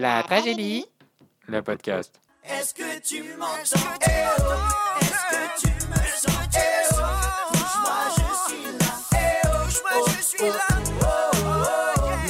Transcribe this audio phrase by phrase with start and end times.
[0.00, 0.86] La tragédie,
[1.48, 2.20] le podcast.
[2.44, 3.98] Est-ce que tu m'entends?
[4.06, 6.38] Eh oh Est-ce que tu me sens?
[6.54, 6.58] Eh
[6.92, 10.68] oh Touche-moi, je suis là Eh oh Touche-moi, je suis là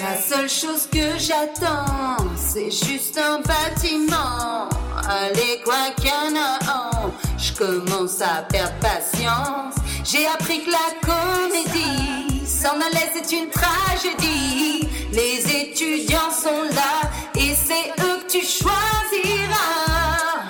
[0.02, 4.70] La seule chose que j'attends, c'est juste un bâtiment.
[5.06, 9.74] Allez, quoi qu'il y en a un, je commence à perdre patience.
[10.04, 14.88] J'ai appris que la comédie s'en aller, c'est une tragédie.
[15.12, 18.76] Les étudiants sont là et c'est eux que tu choisiras.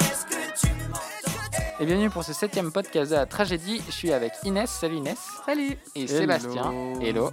[0.00, 1.80] Est-ce que tu m'entends?
[1.80, 3.80] Et bienvenue pour ce septième podcast de la tragédie.
[3.86, 4.70] Je suis avec Inès.
[4.70, 5.18] Salut Inès.
[5.46, 5.76] Salut.
[5.94, 6.72] Et Sébastien.
[7.00, 7.30] Hello.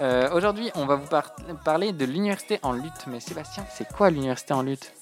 [0.00, 3.06] Euh, Aujourd'hui, on va vous par- parler de l'université en lutte.
[3.08, 4.92] Mais Sébastien, c'est quoi l'université en lutte?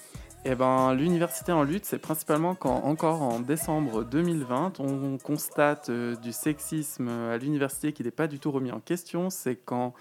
[0.48, 6.14] Eh ben, l'université en lutte, c'est principalement quand, encore en décembre 2020, on constate euh,
[6.16, 9.28] du sexisme à l'université qui n'est pas du tout remis en question.
[9.28, 9.92] C'est quand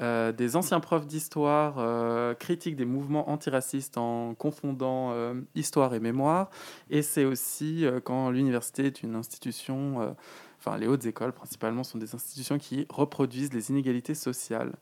[0.00, 6.00] euh, des anciens profs d'histoire euh, critiquent des mouvements antiracistes en confondant euh, histoire et
[6.00, 6.50] mémoire.
[6.90, 10.14] Et c'est aussi quand l'université est une institution,
[10.58, 14.74] enfin les hautes écoles principalement sont des institutions qui reproduisent les inégalités sociales.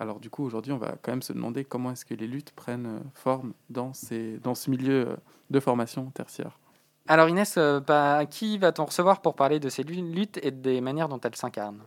[0.00, 2.52] Alors du coup, aujourd'hui, on va quand même se demander comment est-ce que les luttes
[2.52, 5.16] prennent forme dans, ces, dans ce milieu
[5.50, 6.58] de formation tertiaire.
[7.08, 11.08] Alors Inès, bah, qui va-t-on recevoir pour parler de ces lu- luttes et des manières
[11.08, 11.82] dont elles s'incarnent?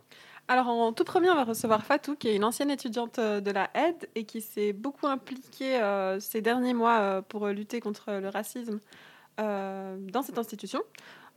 [0.47, 3.49] Alors, en tout premier, on va recevoir Fatou, qui est une ancienne étudiante euh, de
[3.49, 8.11] la aide et qui s'est beaucoup impliquée euh, ces derniers mois euh, pour lutter contre
[8.11, 8.79] le racisme
[9.38, 10.81] dans cette institution.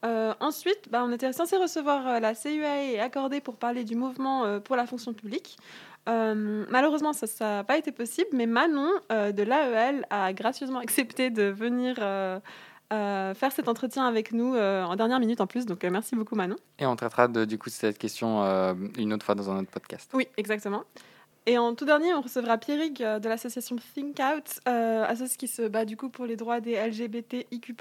[0.05, 4.77] Ensuite, bah, on était censé recevoir la CUA et accordée pour parler du mouvement pour
[4.77, 5.57] la fonction publique.
[6.07, 11.97] Malheureusement, ça n'a pas été possible, mais Manon de l'AEL a gracieusement accepté de venir
[12.91, 15.67] euh, faire cet entretien avec nous euh, en dernière minute en plus.
[15.67, 16.57] Donc, euh, merci beaucoup, Manon.
[16.79, 18.43] Et on traitera de, du coup cette question
[18.97, 20.11] une autre fois dans un autre podcast.
[20.15, 20.85] Oui, exactement.
[21.47, 25.85] Et en tout dernier, on recevra Pierrick de l'association Think Out, association qui se bat
[25.85, 27.75] du coup pour les droits des LGBTIQ+.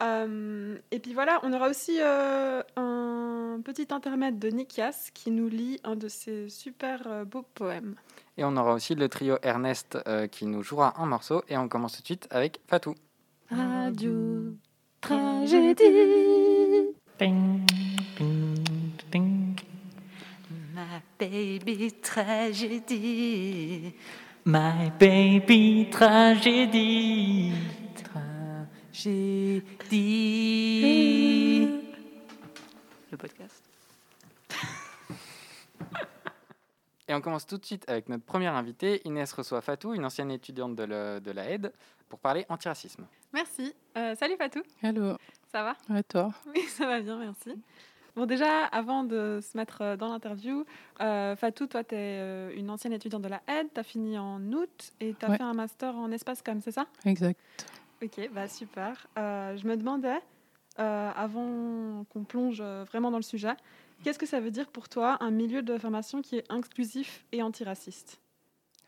[0.00, 5.96] Et puis voilà, on aura aussi un petit intermède de Nikias qui nous lit un
[5.96, 7.94] de ses super beaux poèmes.
[8.36, 9.98] Et on aura aussi le trio Ernest
[10.30, 11.42] qui nous jouera un morceau.
[11.48, 12.94] Et on commence tout de suite avec Fatou.
[13.56, 14.54] Radio
[15.00, 15.84] tragédie.
[20.74, 23.92] My baby tragédie.
[24.46, 27.52] My baby tragédie.
[28.92, 29.62] Tragédie.
[33.10, 33.62] Le podcast.
[37.08, 39.02] Et on commence tout de suite avec notre première invitée.
[39.06, 41.72] Inès reçoit Fatou, une ancienne étudiante de, le- de la aide,
[42.12, 43.06] pour parler antiracisme.
[43.32, 43.74] Merci.
[43.96, 45.16] Euh, salut Fatou, Hello,
[45.50, 45.76] ça va?
[45.88, 46.30] Ouais, toi?
[46.54, 47.58] Oui, ça va bien, merci.
[48.14, 50.66] Bon, déjà, avant de se mettre euh, dans l'interview,
[51.00, 54.42] euh, Fatou, toi, tu es une ancienne étudiante de la aide, tu as fini en
[54.52, 55.38] août et tu as Ouais.
[55.38, 56.84] fait un master en espace comme, c'est ça?
[57.06, 57.40] Exact.
[58.02, 59.06] Ok, bah super.
[59.16, 60.20] Euh, je me demandais,
[60.80, 63.54] euh, avant qu'on plonge vraiment dans le sujet,
[64.04, 67.42] qu'est-ce que ça veut dire pour toi un milieu de formation qui est inclusif et
[67.42, 68.20] antiraciste?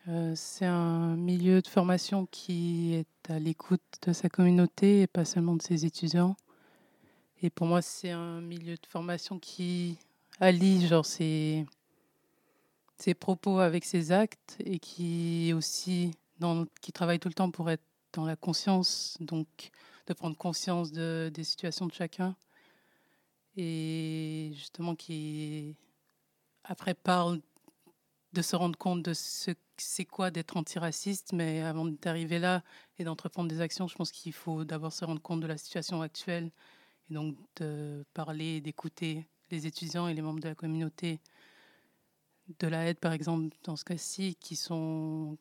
[0.07, 5.25] Euh, c'est un milieu de formation qui est à l'écoute de sa communauté et pas
[5.25, 6.35] seulement de ses étudiants.
[7.41, 9.97] Et pour moi, c'est un milieu de formation qui
[10.39, 11.65] allie genre ses,
[13.19, 16.11] propos avec ses actes et qui aussi
[16.81, 17.83] qui travaille tout le temps pour être
[18.13, 19.47] dans la conscience, donc
[20.05, 22.35] de prendre conscience de, des situations de chacun
[23.57, 25.75] et justement qui
[26.63, 27.41] après parle
[28.35, 32.63] de se rendre compte de ce que c'est quoi d'être antiraciste, mais avant d'arriver là
[32.99, 36.01] et d'entreprendre des actions, je pense qu'il faut d'abord se rendre compte de la situation
[36.01, 36.51] actuelle
[37.09, 41.19] et donc de parler, d'écouter les étudiants et les membres de la communauté
[42.59, 45.37] de la aide, par exemple, dans ce cas-ci, qui sont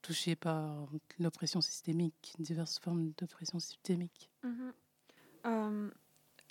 [0.00, 4.30] touchés par l'oppression systémique, diverses formes d'oppression systémique.
[5.46, 5.90] Euh,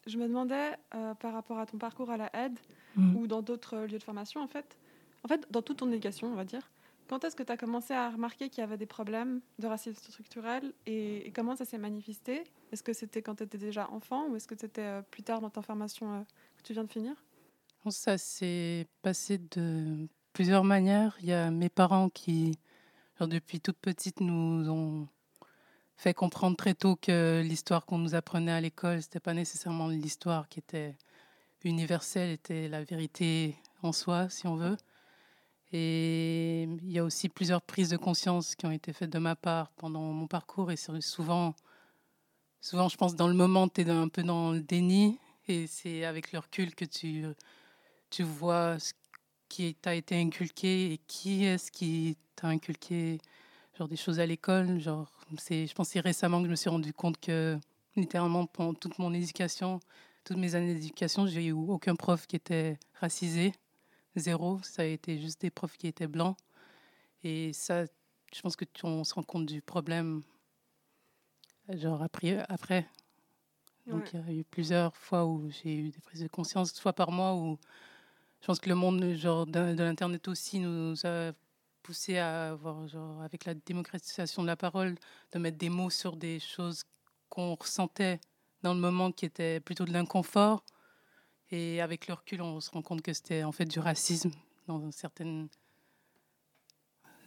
[0.08, 2.58] Je me demandais, euh, par rapport à ton parcours à la aide
[2.96, 3.16] Mhm.
[3.18, 4.76] ou dans d'autres lieux de formation, en fait,
[5.24, 6.72] en fait, dans toute ton éducation, on va dire,
[7.08, 10.02] quand est-ce que tu as commencé à remarquer qu'il y avait des problèmes de racisme
[10.02, 12.44] structurel et, comment ça s'est manifesté?
[12.72, 15.42] Est-ce que c'était quand tu étais déjà enfant ou est-ce que c'était euh, plus tard
[15.42, 16.22] dans ta formation euh,
[16.58, 17.16] que tu viens de finir?
[17.90, 21.18] Ça s'est passé de plusieurs manières.
[21.20, 22.58] Il y a mes parents qui,
[23.20, 25.08] depuis toute petite, nous ont
[25.98, 30.48] fait comprendre très tôt que l'histoire qu'on nous apprenait à l'école, c'était pas nécessairement l'histoire
[30.48, 30.96] qui était
[31.64, 34.78] universelle, était la vérité en soi, si on veut.
[35.74, 39.36] Et il y a aussi plusieurs prises de conscience qui ont été faites de ma
[39.36, 40.72] part pendant mon parcours.
[40.72, 41.54] Et souvent,
[42.60, 45.18] souvent, je pense, dans le moment, tu es un peu dans le déni.
[45.48, 47.26] Et c'est avec le recul que tu,
[48.10, 48.94] tu vois ce
[49.50, 53.20] qui t'a été inculqué et qui est-ce qui t'a inculqué
[53.78, 54.80] genre des choses à l'école.
[54.80, 57.58] Genre, je pense que c'est récemment que je me suis rendu compte que
[57.96, 59.80] littéralement pendant toute mon éducation,
[60.24, 63.54] toutes mes années d'éducation, j'ai eu aucun prof qui était racisé,
[64.16, 64.60] zéro.
[64.64, 66.38] Ça a été juste des profs qui étaient blancs.
[67.24, 67.86] Et ça,
[68.34, 70.22] je pense que tu- on se rend compte du problème,
[71.70, 72.38] genre après.
[72.50, 72.88] après.
[73.88, 74.22] Donc Ouais.
[74.22, 77.12] il y a eu plusieurs fois où j'ai eu des prises de conscience, soit par
[77.12, 77.58] moi ou
[78.42, 81.32] je pense que le monde genre de, de l'internet aussi nous a
[81.84, 84.96] poussé à avoir genre avec la démocratisation de la parole
[85.34, 86.84] de mettre des mots sur des choses
[87.30, 88.20] qu'on ressentait
[88.64, 90.64] dans le moment qui étaient plutôt de l'inconfort
[91.52, 94.32] et avec le recul on se rend compte que c'était en fait du racisme
[94.68, 95.48] dans certaines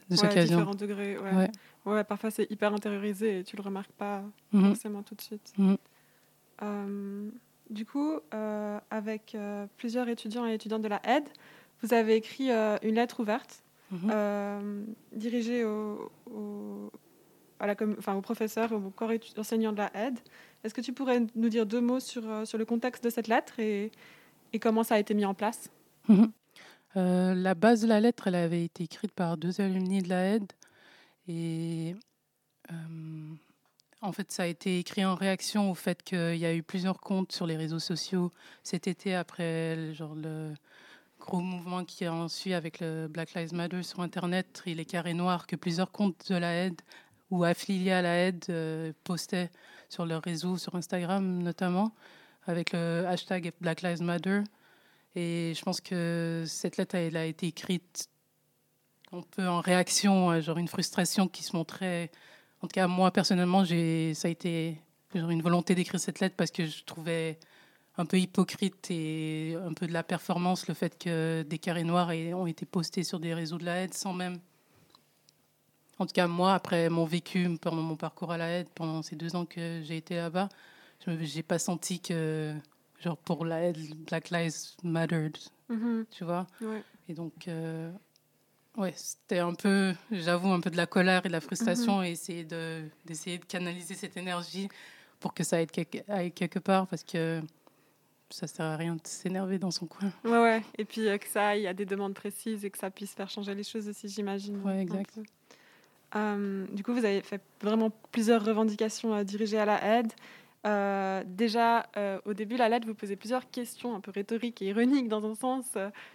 [0.09, 0.57] des Ouais, occasions.
[0.57, 1.17] différents degrés.
[1.17, 1.33] Ouais.
[1.33, 1.51] Ouais.
[1.85, 4.67] Ouais, parfois c'est hyper intériorisé et tu le remarques pas Mhm.
[4.69, 5.53] forcément tout de suite.
[5.57, 5.77] Mhm.
[6.61, 7.29] Euh,
[7.69, 11.27] du coup, euh, avec euh, plusieurs étudiants et étudiantes de la aide,
[11.81, 14.95] vous avez écrit une lettre ouverte Mhm.
[15.13, 16.91] dirigée au, au-
[17.59, 20.19] à la enfin, aux professeurs aux corps enseignants de la aide.
[20.63, 23.59] Est-ce que tu pourrais nous dire deux mots sur, euh, le contexte de cette lettre
[23.59, 23.91] et,
[24.61, 25.69] comment ça a été mis en place?
[26.07, 26.31] Mhm.
[26.95, 30.35] Euh, la base de la lettre, elle avait été écrite par deux alumni de la
[30.35, 30.51] aide.
[31.27, 31.93] Et
[32.71, 33.35] euh,
[34.01, 37.01] en fait, ça a été écrit en réaction au fait qu'il y a eu plusieurs
[37.01, 38.31] comptes sur les réseaux sociaux
[38.63, 40.53] cet été après genre, le
[41.19, 45.13] gros mouvement qui a ensuite avec le Black Lives Matter sur Internet et les carrés
[45.13, 46.81] noirs que plusieurs comptes de la aide
[47.31, 49.51] ou affiliés à la aide euh, postaient
[49.89, 51.93] sur leur réseau, sur Instagram notamment,
[52.45, 54.41] avec le hashtag Black Lives Matter.
[55.15, 58.09] Et je pense que cette lettre, elle a été écrite
[59.11, 62.11] un peu en réaction à genre une frustration qui se montrait.
[62.61, 64.81] En tout cas, moi personnellement, ça a été
[65.13, 67.39] genre une volonté d'écrire cette lettre parce que je trouvais
[67.97, 72.11] un peu hypocrite et un peu de la performance le fait que des carrés noirs
[72.11, 74.39] aient- ont été postés sur des réseaux de la aide sans même.
[75.97, 79.15] En tout cas, moi, après mon vécu pendant mon parcours à la aide, pendant ces
[79.15, 80.49] deux ans que j'ai été là-bas,
[81.05, 82.53] je n'ai pas senti que,
[82.99, 85.37] genre, pour la aide, Black Lives Mattered,
[86.11, 86.47] tu vois.
[86.61, 86.83] Ouais.
[87.07, 87.91] Et donc, euh,
[88.77, 92.11] ouais, c'était un peu, j'avoue, un peu de la colère et de la frustration et
[92.11, 94.67] essayer de, d'essayer de canaliser cette énergie
[95.19, 97.41] pour que ça aille quelque, aille quelque part parce que
[98.29, 100.11] ça sert à rien de s'énerver dans son coin.
[100.23, 100.61] Ouais, ouais.
[100.77, 103.29] Et puis euh, que ça aille à des demandes précises et que ça puisse faire
[103.29, 104.61] changer les choses aussi, j'imagine.
[104.63, 105.19] Ouais, exact.
[106.15, 110.11] Euh, du coup, vous avez fait vraiment plusieurs revendications euh, dirigées à la aide.
[110.65, 111.87] Euh, déjà,
[112.25, 115.35] au début, la lettre vous posait plusieurs questions un peu rhétoriques et ironiques dans un
[115.35, 115.65] sens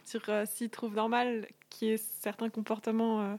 [0.05, 3.39] sur s'il trouve normal qu'il y ait certains comportements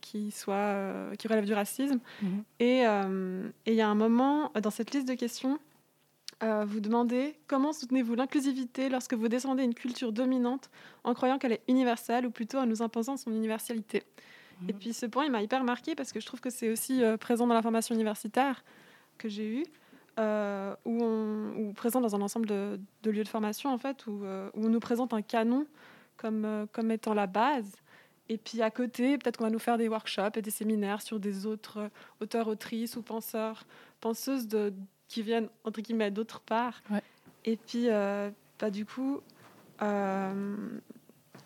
[0.00, 2.00] qui, soient, qui relèvent du racisme.
[2.22, 2.42] Mhm.
[2.58, 5.60] Et et il y a un moment, dans cette liste de questions,
[6.40, 10.70] vous demandez comment soutenez-vous l'inclusivité lorsque vous descendez une culture dominante
[11.04, 14.02] en croyant qu'elle est universelle ou plutôt en nous imposant son universalité.
[14.68, 17.02] Et puis ce point, il m'a hyper marqué parce que je trouve que c'est aussi
[17.02, 18.64] euh, présent dans la formation universitaire
[19.18, 19.64] que j'ai eue,
[20.18, 24.24] euh, où on, présent dans un ensemble de, de lieux de formation en fait, où,
[24.24, 25.66] euh, où on nous présente un canon
[26.16, 27.72] comme, euh, comme étant la base.
[28.28, 31.18] Et puis à côté, peut-être qu'on va nous faire des workshops et des séminaires sur
[31.18, 31.90] des autres
[32.20, 33.64] auteurs, autrices ou penseurs,
[34.00, 34.72] penseuses de,
[35.08, 36.82] qui viennent entre guillemets d'autre part.
[36.90, 37.02] Ouais.
[37.44, 39.20] Et puis, euh, bah, du coup,
[39.82, 40.56] euh,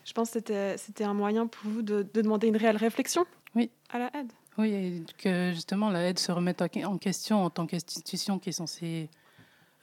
[0.05, 3.25] je pense que c'était, c'était un moyen pour vous de, de demander une réelle réflexion
[3.55, 3.69] Oui.
[3.89, 4.31] à la aide.
[4.57, 8.53] Oui, et que justement la aide se remette en question en tant qu'institution qui est
[8.53, 9.09] censée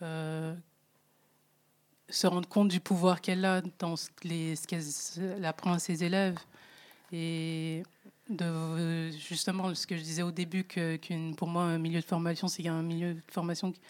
[0.03, 0.55] euh,
[2.09, 6.05] se rendre compte du pouvoir qu'elle a dans ce, les, ce qu'elle apprend à ses
[6.05, 6.39] élèves.
[7.13, 7.83] Et
[8.29, 12.05] de, justement, ce que je disais au début, que, qu'une, pour moi, un milieu de
[12.05, 13.81] formation, c'est un milieu de formation qui-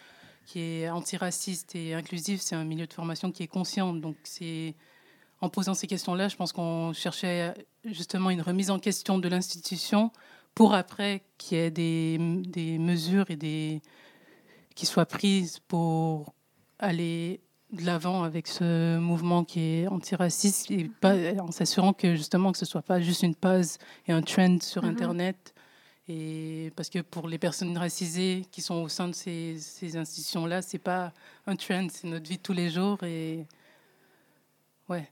[0.47, 3.93] qui est antiraciste et inclusif, c'est un milieu de formation qui est conscient.
[3.93, 4.73] Donc, c'est
[5.41, 7.53] en posant ces questions-là, je pense qu'on cherchait
[7.85, 10.11] justement une remise en question de l'institution
[10.53, 13.81] pour après qu'il y ait des, des mesures et des
[14.75, 16.33] qui soient prises pour
[16.79, 22.51] aller de l'avant avec ce mouvement qui est antiraciste et pas, en s'assurant que justement
[22.51, 24.89] que ce soit pas juste une pause et un trend sur Mhm.
[24.91, 25.53] internet
[26.07, 30.45] et parce que pour les personnes racisées qui sont au sein de ces, ces institutions
[30.45, 31.13] là c'est pas
[31.47, 33.45] un trend c'est notre vie de tous les jours et
[34.89, 35.09] ouais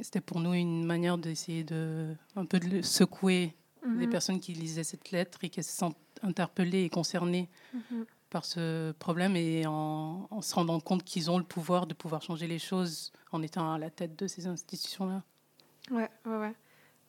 [0.00, 3.54] c'était pour nous une manière d'essayer de un peu de secouer
[3.84, 4.10] les Mhm.
[4.10, 8.04] personnes qui lisaient cette lettre et qui se sentent interpellées et concernées Mhm.
[8.30, 12.22] par ce problème et en, en se rendant compte qu'ils ont le pouvoir de pouvoir
[12.22, 15.22] changer les choses en étant à la tête de ces institutions-là.
[15.90, 16.54] Ouais, ouais, ouais.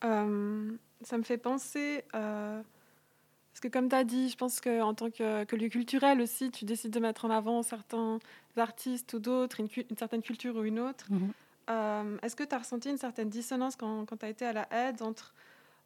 [0.04, 2.04] Euh, ça me fait penser.
[2.14, 2.62] euh,
[3.54, 6.50] parce que, comme tu as dit, je pense qu'en tant que, que lieu culturel aussi,
[6.50, 8.18] tu décides de mettre en avant certains
[8.56, 11.04] artistes ou d'autres, une, certaine culture ou une autre.
[11.08, 11.30] Mhm.
[11.70, 14.52] Euh, Est-ce que tu as ressenti une certaine dissonance quand, quand tu as été à
[14.52, 15.34] la aide entre,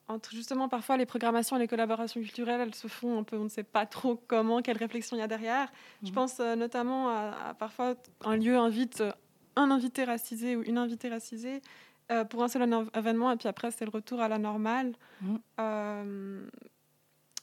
[0.09, 3.45] entre justement parfois les programmations et les collaborations culturelles, elles se font un peu, on
[3.45, 5.71] ne sait pas trop comment, quelle réflexion il y a derrière.
[6.03, 6.15] Je Mhm.
[6.15, 9.13] pense euh, notamment à, à parfois un lieu invite euh,
[9.57, 11.61] un invité racisé ou une invitée racisée
[12.13, 12.63] euh, pour un seul
[12.95, 14.95] événement et puis après c'est le retour à la normale.
[15.21, 15.41] Mhm.
[15.61, 16.47] Euh,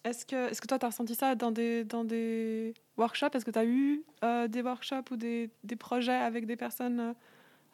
[0.05, 3.31] est-ce que, est que toi tu as ressenti ça dans des, dans des workshops?
[3.33, 6.99] Est-ce que tu as eu euh, des workshops ou des, des projets avec des personnes
[6.99, 7.13] euh,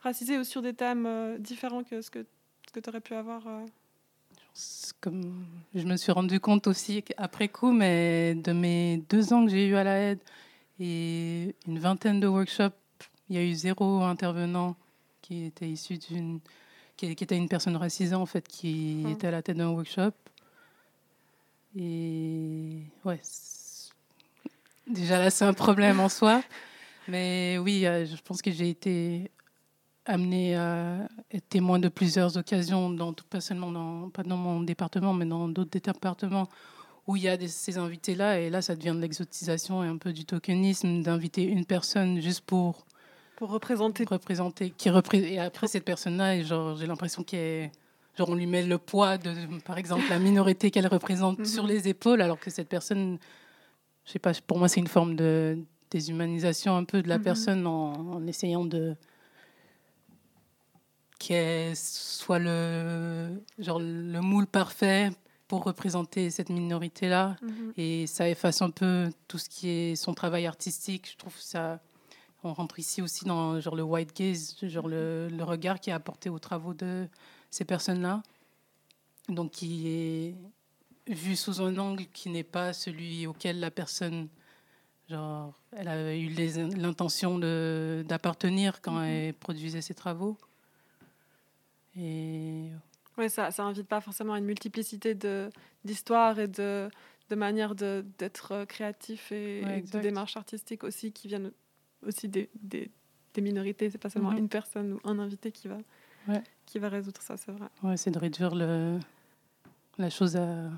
[0.02, 2.26] racisées ou sur des thèmes euh, différents que ce que,
[2.66, 3.44] ce que tu aurais pu avoir
[5.02, 5.46] Comme
[5.76, 9.68] je me suis rendu compte aussi après coup, mais de mes deux ans que j'ai
[9.68, 10.20] eu à la aide
[10.80, 12.74] et une vingtaine de workshops,
[13.30, 14.76] il y a eu zéro intervenant
[15.22, 16.40] qui était issu d'une
[16.98, 19.10] qui, était une personne racisée en fait qui Ah.
[19.10, 20.12] était à la tête d'un workshop.
[21.78, 23.22] Et ouais,
[24.88, 26.42] déjà là c'est un problème en soi,
[27.08, 29.32] mais oui, euh, je pense que j'ai été
[30.06, 35.14] amenée à être témoin de plusieurs occasions, dans, pas seulement dans, pas dans mon département,
[35.14, 36.50] mais dans d'autres départements
[37.08, 38.40] où il y a des- ces invités-là.
[38.40, 42.42] Et là, ça devient de l'exotisation et un peu du tokenisme d'inviter une personne juste
[42.42, 42.86] pour
[43.38, 44.72] pour représenter représenter.
[44.72, 47.72] Qui repré- et après, cette personne-là, j'ai l'impression qu'elle.
[48.18, 49.34] Genre, on lui met le poids de,
[49.66, 51.46] par exemple, la minorité qu'elle représente Mhm.
[51.46, 53.18] sur les épaules, alors que cette personne,
[54.06, 55.58] je sais pas, pour moi, c'est une forme de
[55.90, 57.24] déshumanisation un peu de la Mhm.
[57.24, 58.96] personne en, en essayant de
[61.20, 65.12] qu'elle soit le genre le moule parfait
[65.48, 67.74] pour représenter cette minorité là Mhm.
[67.78, 71.80] et ça efface un peu tout ce qui est son travail artistique je trouve ça
[72.44, 75.94] on rentre ici aussi dans genre le white gaze genre le, le regard qui est
[75.94, 77.08] apporté aux travaux de
[77.52, 78.24] ces personnes là
[79.30, 80.36] donc qui est
[81.08, 84.28] vu sous un angle qui n'est pas celui auquel la personne
[85.10, 87.38] genre elle a eu l'intention
[88.04, 89.10] d'appartenir quand Mhm.
[89.10, 90.38] elle produisait ses travaux
[91.98, 92.70] et
[93.18, 95.50] Oui, ça, ça invite pas forcément à une multiplicité de
[95.84, 96.90] d'histoires et de,
[97.30, 101.52] de manières d'être euh, créatif et, Ouais, et de démarches artistiques aussi qui viennent
[102.06, 102.90] aussi des, des,
[103.34, 103.90] des minorités.
[103.90, 104.38] C'est pas seulement Mhm.
[104.38, 105.78] une personne ou un invité qui va,
[106.28, 106.42] Ouais.
[106.72, 107.68] Qui va résoudre ça, c'est vrai.
[107.84, 109.00] Ouais, c'est de réduire le,
[109.98, 110.70] la chose à.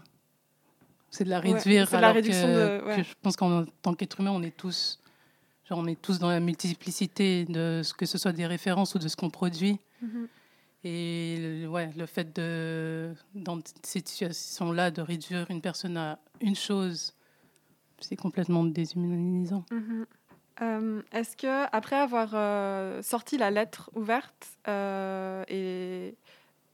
[1.12, 1.88] C'est de la Ouais, réduire.
[1.90, 2.96] de la réduction que, de- ouais.
[2.98, 5.00] que je pense qu'en tant qu'être humain, on est tous.
[5.70, 9.00] Genre, on est tous dans la multiplicité de ce que ce soit des références ou
[9.00, 9.80] de ce qu'on produit.
[10.02, 10.28] Mhm.
[10.84, 16.56] Et le- ouais, le fait de, dans cette situation-là, de réduire une personne à une
[16.56, 17.14] chose,
[18.02, 19.64] c'est complètement déshumanisant.
[19.72, 20.06] Mhm.
[20.62, 26.16] Euh, Est-ce que après avoir euh, sorti la lettre ouverte euh, et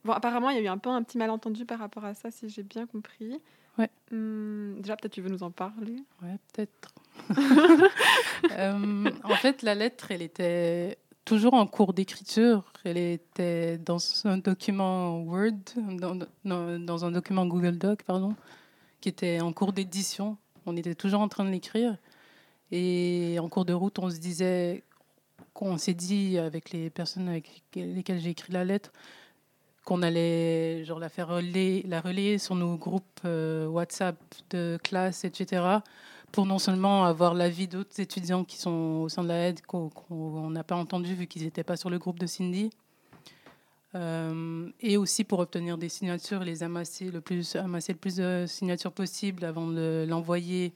[0.03, 2.29] bon, apparemment il y a eu un peu un petit malentendu par rapport à ça
[2.29, 3.39] si j'ai bien compris.
[3.77, 3.89] Ouais.
[4.11, 5.95] Hum, déjà peut-être tu veux nous en parler.
[6.21, 6.93] Ouais, peut-être.
[9.23, 12.71] En fait, la lettre, elle était toujours en cours d'écriture.
[12.83, 18.35] Elle était dans un document Word, dans, dans- dans un document Google Doc, pardon,
[19.01, 20.37] qui était en cours d'édition.
[20.65, 21.97] On était toujours en train de l'écrire.
[22.71, 24.83] Et en cours de route, on se disait,
[25.53, 28.91] qu'on s'est dit avec les personnes avec lesquelles j'ai écrit la lettre,
[29.85, 34.17] qu'on allait genre, la faire relayer, la relayer sur nos groupes euh, WhatsApp
[34.51, 35.79] de classe, etc
[36.31, 40.49] pour non seulement avoir l'avis d'autres étudiants qui sont au sein de la aide qu'on
[40.49, 42.69] n'a pas entendu vu qu'ils n'étaient pas sur le groupe de Cindy,
[43.95, 48.45] euh, et aussi pour obtenir des signatures, les amasser le plus, amasser le plus de
[48.47, 50.73] signatures possible avant de l'envoyer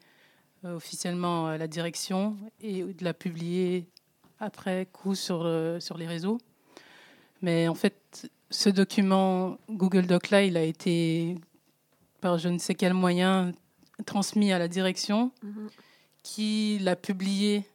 [0.66, 3.86] officiellement à la direction et de la publier
[4.40, 6.38] après coup sur, euh, sur les réseaux.
[7.42, 11.36] Mais en fait, ce document Google Doc là, il a été
[12.22, 13.52] par je ne sais quel moyen
[14.06, 15.70] transmis à la direction Mhm.
[16.24, 17.66] qui l'a publié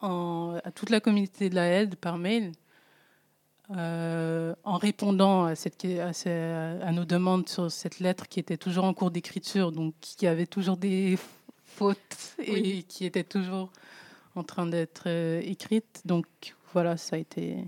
[0.00, 2.52] en- à toute la communauté de la aide par mail
[3.76, 8.58] euh, en répondant à, cette, à, ces- à nos demandes sur cette lettre qui était
[8.58, 11.16] toujours en cours d'écriture, donc qui avait toujours des
[11.82, 12.84] fautes et Oui.
[12.88, 13.70] qui était toujours
[14.34, 16.02] en train d'être euh, écrite.
[16.04, 16.26] Donc
[16.72, 17.64] voilà, ça a été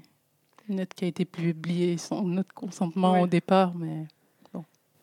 [0.69, 3.21] une lettre qui a été publiée sans notre consentement Ouais.
[3.23, 4.07] au départ, mais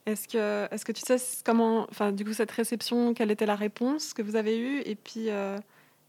[0.08, 3.56] Est-ce que, est que tu sais comment, enfin, du coup, cette réception, quelle était la
[3.56, 5.60] réponse que vous avez eue Et puis, euh,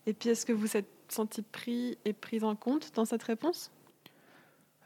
[0.07, 3.71] et puis est-ce que vous êtes senti pris et prise en compte dans cette réponse?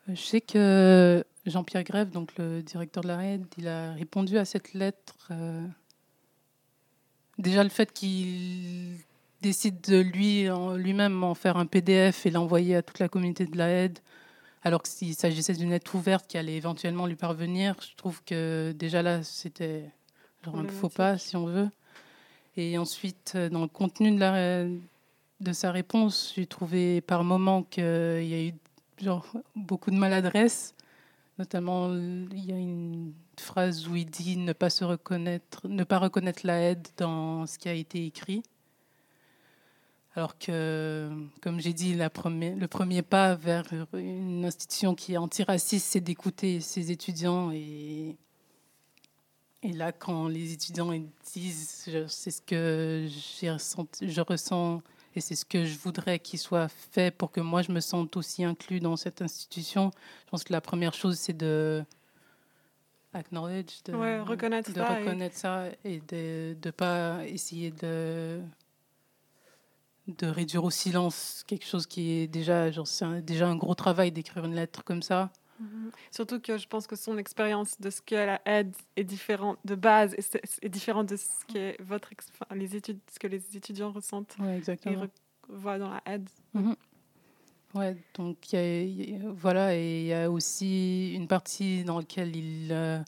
[0.09, 4.45] Je sais que Jean-Pierre Grève, donc le directeur de la RAID, il a répondu à
[4.45, 5.29] cette lettre.
[5.31, 5.65] euh,
[7.39, 8.99] déjà, le fait qu'il
[9.43, 13.57] décide de lui, lui-même en faire un PDF et l'envoyer à toute la communauté de
[13.57, 13.99] la aide,
[14.63, 18.73] alors que s'il s'agissait d'une lettre ouverte qui allait éventuellement lui parvenir, je trouve que
[18.73, 19.85] déjà là, c'était
[20.45, 21.69] genre un faux pas, si on veut.
[22.57, 24.65] Et ensuite, euh, dans le contenu de, la,
[25.41, 28.55] de sa réponse, j'ai trouvé par moments qu'il y a eu
[28.99, 30.75] genre beaucoup de maladresse
[31.39, 35.99] Notamment, il y a une phrase où il dit ne pas se reconnaître, ne pas
[35.99, 38.43] reconnaître la aide dans ce qui a été écrit.
[40.15, 41.11] Alors que,
[41.43, 46.91] comme j'ai dit, le premier pas vers une institution qui est antiraciste, c'est d'écouter ses
[46.91, 47.51] étudiants.
[47.53, 48.17] Et,
[49.63, 50.91] là, quand les étudiants
[51.35, 54.83] disent, c'est ce que je ressens
[55.17, 58.17] et c'est ce que je voudrais qu'il soit fait pour que moi, je me sente
[58.17, 59.91] aussi inclus dans cette institution,
[60.27, 61.83] je pense que la première chose, c'est de
[63.15, 68.41] acknowledge, de, Ouais, reconnaître de ça et- reconnaître ça et de ne pas essayer de
[70.09, 73.75] de réduire au silence quelque chose qui est déjà genre c'est un- déjà un gros
[73.75, 75.91] travail d'écrire une lettre comme ça Mhm.
[76.11, 79.75] Surtout que je pense que son expérience de ce qu'est la aide est différente de
[79.75, 80.23] base et
[80.63, 83.91] est différente de ce qui est votre ex- enfin, les études ce que les étudiants
[83.93, 85.11] ressentent ouais et exactement re-
[85.49, 86.29] voient dans la aide.
[87.75, 91.99] Ouais, donc y a- y a- voilà, et il y a aussi une partie dans
[91.99, 92.99] laquelle il, euh,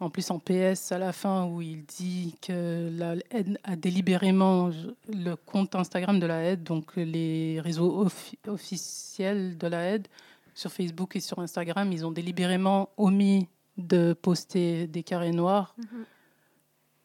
[0.00, 4.70] en plus en PS à la fin, où il dit que la aide a délibérément
[5.08, 10.08] le compte Instagram de la aide, donc les réseaux offi- officiels de la aide
[10.54, 15.74] sur Facebook et sur Instagram, ils ont délibérément omis de poster des carrés noirs.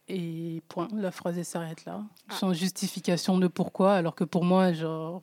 [0.08, 2.34] Et point, la phrase s'arrête là, Ah.
[2.34, 5.22] sans justification de pourquoi, alors que pour moi, genre,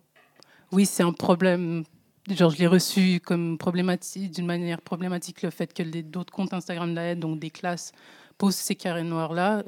[0.72, 1.84] oui, c'est un problème.
[2.30, 6.94] Genre, je l'ai reçu comme problématique, d'une manière problématique, le fait que d'autres comptes Instagram
[6.94, 7.92] la aide, donc des classes,
[8.38, 9.64] posent ces carrés noirs-là.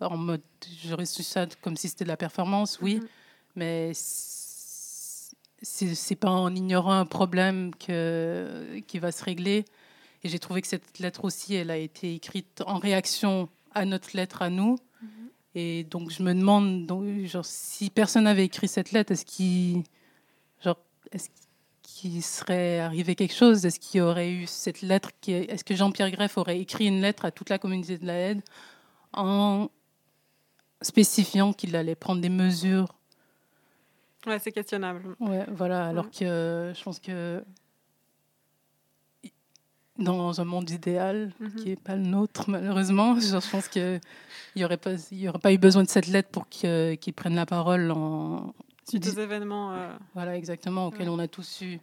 [0.00, 0.42] En mode,
[0.84, 3.08] j'aurais reçu ça comme si c'était de la performance, oui, Mhm.
[3.56, 3.92] mais
[5.62, 9.64] c'est pas en ignorant un problème que, qui va se régler.
[10.22, 14.16] Et j'ai trouvé que cette lettre aussi, elle a été écrite en réaction à notre
[14.16, 14.76] lettre à nous.
[15.54, 19.84] Et donc, je me demande, donc, genre, si personne n'avait écrit cette lettre, est-ce qu'il
[20.62, 20.76] genre,
[21.12, 21.30] est-ce
[21.82, 23.64] qu'il serait arrivé quelque chose?
[23.64, 27.00] Est-ce qu'il y aurait eu cette lettre qui, Est-ce que Jean-Pierre Greff aurait écrit une
[27.00, 28.42] lettre à toute la communauté de la aide
[29.14, 29.70] en
[30.82, 32.88] spécifiant qu'il allait prendre des mesures
[34.26, 35.14] Ouais, c'est questionnable.
[35.20, 35.86] Ouais, voilà.
[35.86, 36.10] Alors Ouais.
[36.10, 37.44] que je pense que
[39.98, 41.50] dans un monde idéal, Mhm.
[41.56, 44.00] qui n'est pas le nôtre, malheureusement, je pense qu'il
[44.54, 47.46] n'y aurait, pas- y aurait pas eu besoin de cette lettre pour qu'ils prennent la
[47.46, 48.52] parole en.
[48.88, 49.72] Dis- aux événements.
[49.72, 51.14] euh, Voilà, exactement, auquel Ouais.
[51.14, 51.78] on a tous eu.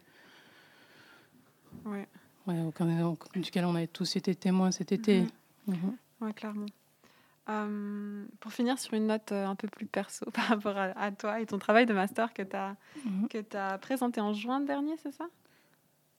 [1.86, 2.06] ouais.
[2.46, 2.56] Ouais,
[3.36, 5.24] duquel on a tous été témoins cet été.
[6.20, 6.66] Ouais, clairement.
[7.50, 11.10] Euh, pour finir sur une note euh, un peu plus perso par rapport à, à
[11.12, 12.74] toi et ton travail de master que tu as,
[13.54, 15.26] as présenté en juin dernier, c'est ça?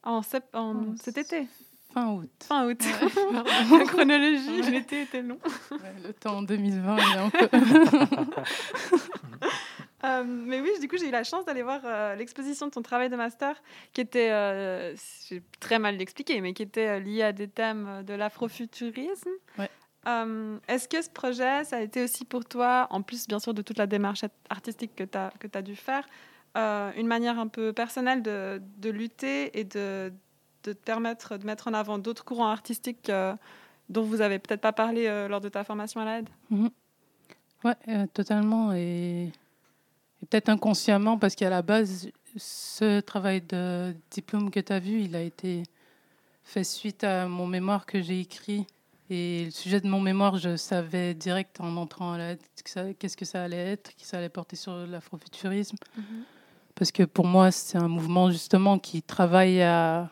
[0.04, 0.22] En,
[0.54, 1.48] Oh, cet été,
[1.94, 2.30] Fin août.
[2.44, 2.80] fin août.
[2.84, 3.78] Ouais.
[3.80, 4.70] La chronologie, Ouais.
[4.70, 5.40] l'été était long.
[5.72, 7.50] Ouais, le temps en 2020, il est un peu.
[10.04, 12.84] Euh, mais oui, du coup, j'ai eu la chance d'aller voir euh, l'exposition de ton
[12.84, 13.60] travail de master,
[13.92, 14.94] qui était, euh,
[15.28, 19.30] j'ai très mal l'expliquer, mais qui était liée à des thèmes de l'afrofuturisme.
[19.58, 19.70] Ouais.
[20.08, 23.54] Euh, Est-ce que ce projet, ça a été aussi pour toi, en plus bien sûr
[23.54, 25.18] de toute la démarche art- artistique que tu
[25.58, 26.06] as, dû faire,
[26.58, 30.14] euh, une manière un peu personnelle de, lutter et de,
[30.62, 33.36] te permettre de mettre en avant d'autres courants artistiques euh,
[33.90, 36.30] dont vous avez peut-être pas parlé lors de ta formation à l'aide?
[37.64, 38.74] Ouais, euh, totalement.
[38.74, 39.32] Et
[40.22, 45.16] peut-être inconsciemment, parce qu'à la base, ce travail de diplôme que tu as vu, il
[45.16, 45.64] a été
[46.44, 48.68] fait suite à mon mémoire que j'ai écrit.
[49.10, 53.26] Et le sujet de mon mémoire, je savais direct en entrant à ça- qu'est-ce que
[53.26, 55.78] ça allait être, qui ça allait porter sur l'afrofuturisme.
[56.74, 60.10] Parce que pour moi, c'est un mouvement justement qui travaille à,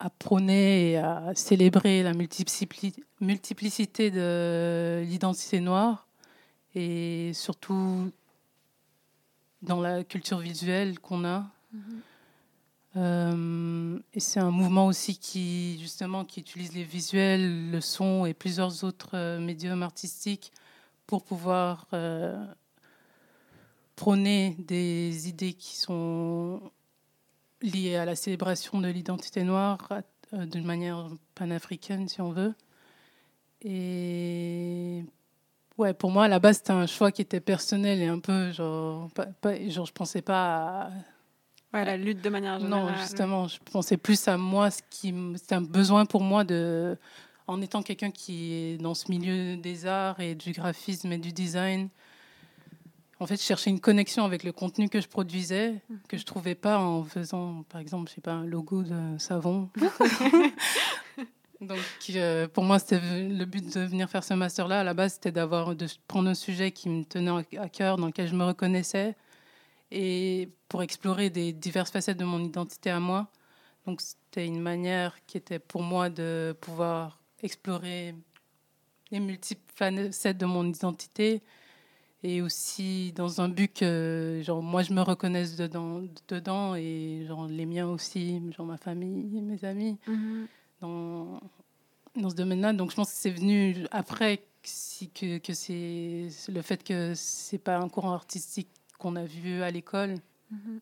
[0.00, 6.06] à prôner et à célébrer la multipli- multiplicité de l'identité noire
[6.74, 8.10] et surtout
[9.62, 11.46] dans la culture visuelle qu'on a.
[12.96, 18.34] Euh, et c'est un mouvement aussi qui justement qui utilise les visuels, le son et
[18.34, 20.52] plusieurs autres euh, médiums artistiques
[21.06, 22.44] pour pouvoir euh,
[23.96, 26.60] prôner des idées qui sont
[27.62, 29.88] liées à la célébration de l'identité noire
[30.32, 32.54] d'une manière panafricaine, si on veut.
[33.62, 35.04] Et
[35.78, 38.52] ouais, pour moi, à la base, c'était un choix qui était personnel et un peu
[38.52, 40.90] genre, pas- genre je pensais pas à,
[41.74, 42.92] Ouais, la lutte de manière générale.
[42.92, 46.96] non, justement, je pensais plus à moi, ce qui, c'était un besoin pour moi de,
[47.46, 51.32] en étant quelqu'un qui est dans ce milieu des arts et du graphisme et du
[51.32, 51.88] design.
[53.20, 56.54] En fait, je cherchais une connexion avec le contenu que je produisais, que je trouvais
[56.54, 59.68] pas en faisant, par exemple, je sais pas, un logo de savon.
[61.60, 64.80] Donc, euh, pour moi, c'était le but de venir faire ce master-là.
[64.80, 68.06] À la base, c'était d'avoir, de prendre un sujet qui me tenait à cœur, dans
[68.06, 69.16] lequel je me reconnaissais,
[69.90, 73.28] et pour explorer des diverses facettes de mon identité à moi,
[73.86, 78.14] Donc c'était une manière qui était pour moi de pouvoir explorer
[79.10, 81.42] les multiples facettes de mon identité.
[82.24, 87.46] Et aussi dans un but que genre moi je me reconnaisse dedans, dedans et genre
[87.46, 89.98] les miens aussi, genre ma famille, mes amis
[90.80, 91.40] dans,
[92.16, 92.72] dans ce domaine-là.
[92.72, 97.58] Donc je pense que c'est venu après si, que, que c'est le fait que c'est
[97.58, 100.16] pas un courant artistique qu'on a vu à l'école.
[100.50, 100.80] Mhm.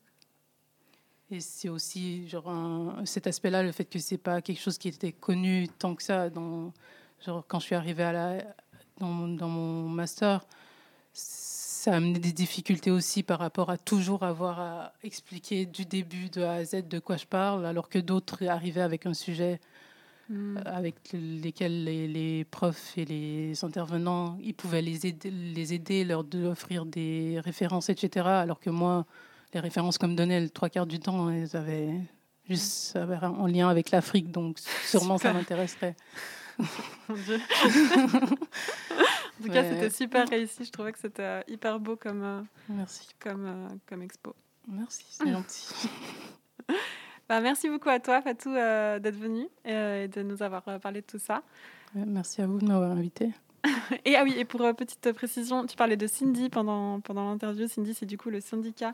[1.30, 4.88] Et c'est aussi genre un- cet aspect-là, le fait que c'est pas quelque chose qui
[4.88, 6.30] était connu tant que ça.
[6.30, 6.72] Dans,
[7.24, 8.38] genre quand je suis arrivée à la,
[8.98, 10.44] dans, dans mon master,
[11.12, 16.28] ça a amené des difficultés aussi par rapport à toujours avoir à expliquer du début
[16.30, 19.60] de A à Z de quoi je parle, alors que d'autres arrivaient avec un sujet
[20.28, 20.56] Mhm.
[20.58, 26.04] euh, avec lesquels les, les profs et les intervenants, ils pouvaient les aider, les aider
[26.04, 28.26] leur offrir des références, etc.
[28.26, 29.06] Alors que moi,
[29.54, 31.94] les références qu'on me donnait le trois quarts du temps, elles avaient
[32.48, 35.94] juste rien en lien avec l'Afrique, donc sûrement ça m'intéresserait.
[37.08, 37.38] Mon Dieu.
[37.38, 38.08] en
[39.44, 39.68] tout cas, Ouais.
[39.70, 40.64] c'était super réussi.
[40.64, 44.34] Je trouvais que c'était euh, hyper beau comme, euh, Merci, comme, comme expo.
[44.66, 45.68] merci, c'est gentil.
[47.28, 50.78] Bah, merci beaucoup à toi, Fatou, euh, d'être venu euh, et de nous avoir euh,
[50.78, 51.42] parlé de tout ça.
[51.94, 53.30] Merci à vous de m'avoir invité.
[54.04, 57.66] Et ah oui, et pour euh, petite précision, tu parlais de Cindy pendant, pendant l'interview.
[57.66, 58.92] Cindy, c'est du coup le syndicat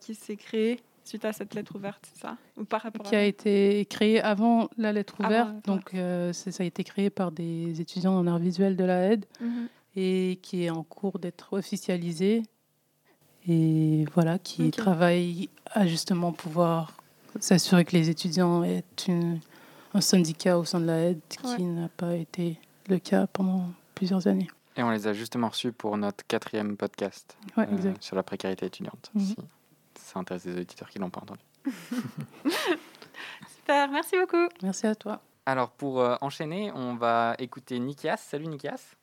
[0.00, 2.36] qui s'est créé suite à cette lettre ouverte, c'est ça?
[2.56, 3.20] Ou par rapport Qui à...
[3.20, 5.90] a été créé avant la lettre ouverte, donc
[6.32, 9.24] ça a été créé par des étudiants en art visuel de la aide.
[9.40, 9.68] Mhm.
[9.96, 12.42] et qui est en cours d'être officialisé
[13.48, 14.72] et voilà qui Ok.
[14.76, 16.96] travaille à justement pouvoir
[17.40, 19.40] s'assurer que les étudiants aient une-
[19.94, 21.56] un syndicat au sein de la aide Ouais.
[21.56, 24.48] qui n'a pas été le cas pendant plusieurs années.
[24.76, 28.66] Et on les a justement reçus pour notre quatrième podcast Ouais, euh, sur la précarité
[28.66, 29.10] étudiante.
[29.14, 29.22] Mhm.
[29.24, 29.36] Si
[29.96, 31.40] ça intéresse des auditeurs qui l'ont pas entendu.
[33.56, 34.48] Super, merci beaucoup.
[34.62, 35.20] Merci à toi.
[35.46, 38.16] Alors pour euh, enchaîner, on va écouter Nikias.
[38.16, 38.94] Salut Nikias.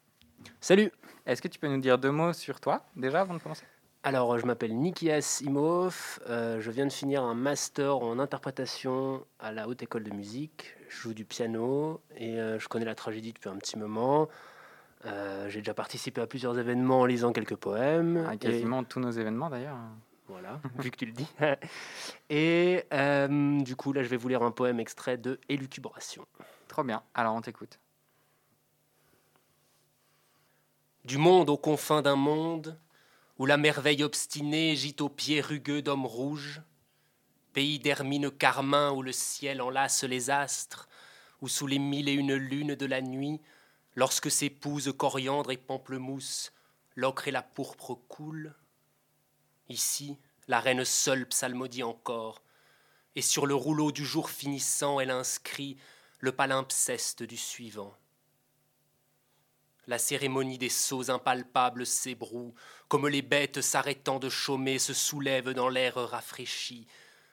[0.62, 0.92] Salut
[1.26, 3.66] Est-ce que tu peux nous dire deux mots sur toi déjà avant de commencer?
[4.04, 9.52] Alors, je m'appelle Nikias Imhoff, euh, je viens de finir un master en interprétation à
[9.52, 10.74] la Haute École de Musique.
[10.88, 14.30] Je joue du piano et euh, je connais la tragédie depuis un petit moment.
[15.06, 18.26] Euh, J'ai déjà participé à plusieurs événements en lisant quelques poèmes.
[18.26, 19.78] À Et- quasiment tous nos événements d'ailleurs.
[20.30, 21.28] Voilà, vu que tu le dis.
[22.30, 22.86] et
[23.64, 26.26] du coup, là, je vais vous lire un poème extrait de Élucubration.
[26.70, 27.04] Trop bien.
[27.16, 27.80] Alors on t'écoute.
[31.04, 32.78] Du monde aux confins d'un monde,
[33.40, 36.62] où la merveille obstinée gît aux pieds rugueux d'hommes rouges,
[37.54, 40.90] pays d'hermine carmin où le ciel enlace les astres,
[41.42, 43.40] où sous les mille et une lunes de la nuit,
[43.96, 46.52] lorsque s'épousent coriandre et pamplemousse,
[46.96, 48.54] l'ocre et la pourpre coulent.
[49.70, 50.18] Ici,
[50.50, 52.42] la reine seule psalmodie encore,
[53.16, 55.78] et sur le rouleau du jour finissant, elle inscrit
[56.20, 57.96] le palimpseste du suivant.
[59.90, 62.54] La cérémonie des sauts impalpables s'ébroue,
[62.88, 66.86] comme les bêtes s'arrêtant de chômer se soulèvent dans l'air rafraîchi,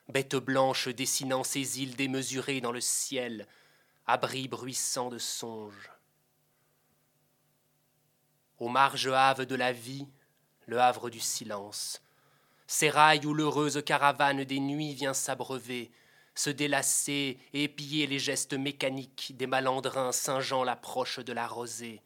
[0.08, 3.46] bêtes blanches dessinant ces îles démesurées dans le ciel,
[4.06, 5.90] abris bruissants de songes.
[8.58, 10.08] Aux marges haves de la vie,
[10.64, 12.00] le havre du silence,
[12.66, 15.90] sérail où l'heureuse caravane des nuits vient s'abreuver,
[16.34, 22.00] se délasser et épier les gestes mécaniques des malandrins singeant l'approche de la rosée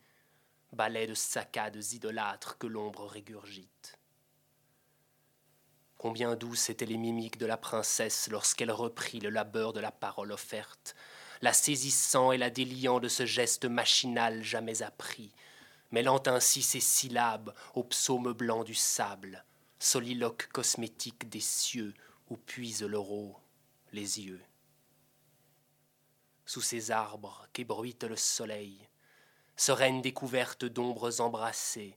[0.72, 3.98] balai de saccades idolâtres que l'ombre régurgite.
[5.98, 10.32] Combien douces étaient les mimiques de la princesse lorsqu'elle reprit le labeur de la parole
[10.32, 10.94] offerte,
[11.42, 15.32] la saisissant et la déliant de ce geste machinal jamais appris,
[15.90, 19.44] mêlant ainsi ses syllabes au psaume blanc du sable,
[19.78, 21.94] soliloque cosmétique des cieux
[22.28, 23.38] où puise l'euro
[23.92, 24.42] les yeux.
[26.46, 28.88] Sous ces arbres qu'ébruite le soleil,
[29.60, 31.94] sereine découverte d'ombres embrassées,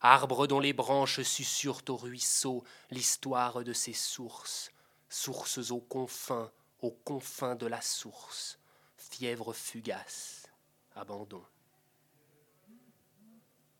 [0.00, 4.70] arbre dont les branches susurrent au ruisseau l'histoire de ses sources,
[5.10, 6.50] sources aux confins,
[6.80, 8.58] aux confins de la source,
[8.96, 10.46] fièvre fugace,
[10.94, 11.44] abandon.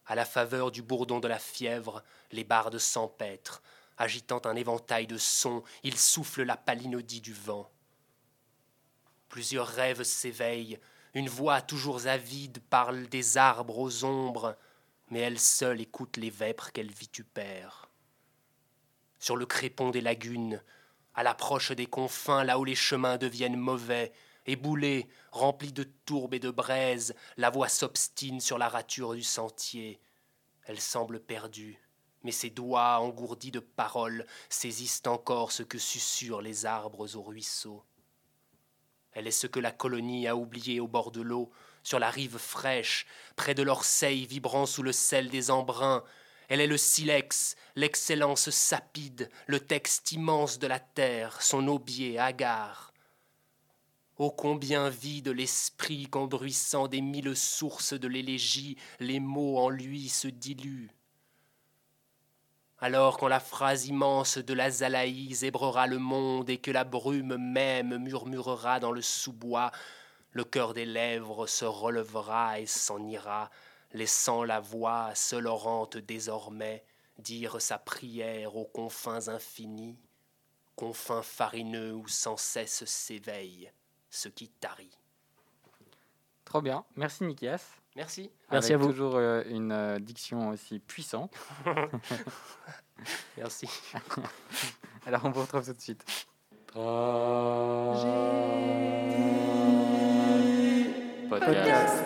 [0.04, 3.62] À la faveur du bourdon de la fièvre, les bardes s'empêtrent,
[3.96, 7.70] agitant un éventail de sons, ils soufflent la palinodie du vent.
[9.30, 10.78] Plusieurs rêves s'éveillent,
[11.14, 14.56] une voix toujours avide parle des arbres aux ombres,
[15.10, 17.88] mais elle seule écoute les vêpres qu'elle vitupère.
[19.20, 20.60] Sur le crépon des lagunes,
[21.14, 24.12] à l'approche des confins, là où les chemins deviennent mauvais,
[24.46, 30.00] éboulés, remplis de tourbes et de braises, la voix s'obstine sur la rature du sentier.
[30.64, 31.78] Elle semble perdue,
[32.24, 37.84] mais ses doigts engourdis de paroles saisissent encore ce que susurrent les arbres au ruisseau.
[39.14, 41.50] Elle est ce que la colonie a oublié au bord de l'eau,
[41.82, 46.02] sur la rive fraîche, près de l'Orseille vibrant sous le sel des embruns.
[46.48, 52.92] Elle est le silex, l'excellence sapide, le texte immense de la terre, son aubier hagard.
[54.16, 60.08] Ô combien vide l'esprit qu'en bruissant des mille sources de l'élégie, les mots en lui
[60.08, 60.90] se diluent.
[62.84, 67.38] Alors quand la phrase immense de la Zalaï zébrera le monde et que la brume
[67.38, 69.72] même murmurera dans le sous-bois,
[70.32, 73.48] le cœur des lèvres se relevera et s'en ira,
[73.94, 76.84] laissant la voix seule orante désormais
[77.16, 79.98] dire sa prière aux confins infinis,
[80.76, 83.72] confins farineux où sans cesse s'éveille
[84.10, 84.98] ce qui tarit.
[86.44, 86.84] Trop bien.
[86.96, 87.80] Merci Nikias.
[87.96, 88.22] Merci.
[88.22, 88.88] Avec Merci à vous.
[88.88, 91.32] toujours euh, une euh, diction aussi puissante.
[93.36, 93.68] Merci.
[95.06, 96.04] Alors on vous retrouve tout de suite.
[101.28, 102.04] Podcast.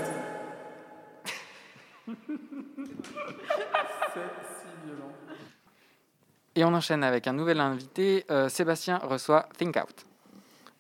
[6.54, 8.26] Et on enchaîne avec un nouvel invité.
[8.30, 10.06] Euh, Sébastien reçoit Think Out.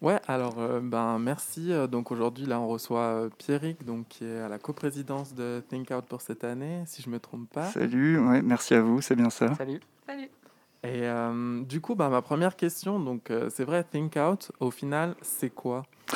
[0.00, 1.72] Ouais, alors euh, ben merci.
[1.72, 5.62] Euh, Donc aujourd'hui là on reçoit euh, Pierrick donc qui est à la coprésidence de
[5.68, 7.64] Think Out pour cette année, si je me trompe pas.
[7.64, 9.54] Salut, ouais, merci à vous, c'est bien ça.
[9.56, 9.80] Salut.
[10.06, 10.28] Salut.
[10.84, 14.70] Et euh, du coup, bah, ma première question, donc euh, c'est vrai, Think Out, au
[14.70, 15.84] final, c'est quoi?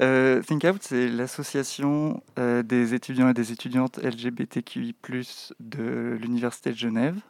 [0.00, 4.94] Euh, Think Out, c'est l'association euh, des étudiants et des étudiantes LGBTQI+,
[5.60, 7.20] de l'Université de Genève,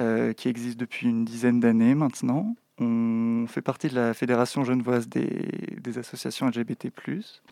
[0.00, 2.56] euh, qui existe depuis une dizaine d'années maintenant.
[2.80, 5.26] On fait partie de la Fédération genevoise des,
[5.80, 6.90] des associations LGBT+.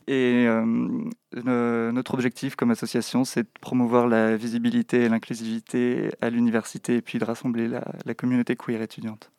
[0.07, 6.97] Et euh, notre objectif comme association, c'est de promouvoir la visibilité et l'inclusivité à l'université
[6.97, 9.31] et puis de rassembler la, la communauté queer étudiante.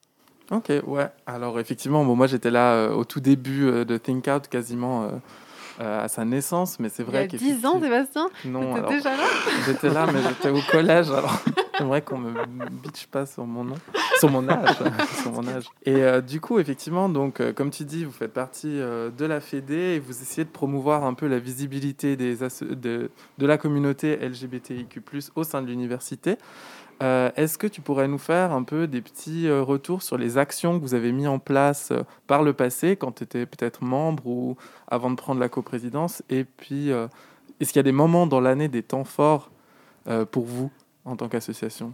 [0.51, 1.07] Ok, ouais.
[1.25, 5.09] Alors effectivement, bon, moi j'étais là euh, au tout début euh, de Think Out, quasiment
[5.79, 8.73] euh, à sa naissance, mais c'est Il y vrai a que 10 ans, Sébastien Non,
[8.73, 9.23] alors, déjà là
[9.65, 11.39] j'étais là, mais j'étais au collège, alors
[11.77, 12.33] j'aimerais qu'on me
[12.69, 13.75] bitch pas sur mon nom,
[14.19, 14.75] sur mon âge,
[15.21, 15.65] sur mon âge.
[15.85, 19.39] Et euh, du coup, effectivement, donc euh, comme tu dis, vous faites partie de la
[19.39, 24.15] Fédé et vous essayez de promouvoir un peu la visibilité des de, de la communauté
[24.17, 25.01] LGBTIQ+
[25.35, 26.37] au sein de l'université.
[27.03, 30.37] Euh, Est-ce que tu pourrais nous faire un peu des petits euh, retours sur les
[30.37, 33.83] actions que vous avez mis en place euh, par le passé, quand tu étais peut-être
[33.83, 34.57] membre ou
[34.87, 36.23] avant de prendre la coprésidence?
[36.29, 39.51] Et puis, est-ce qu'il y a des moments dans l'année, des temps forts
[40.31, 40.71] pour vous
[41.05, 41.93] en tant qu'association?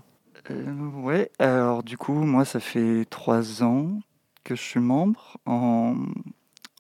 [0.49, 3.99] Ouais, alors du coup, moi, ça fait trois ans
[4.43, 5.37] que je suis membre.
[5.45, 5.95] En,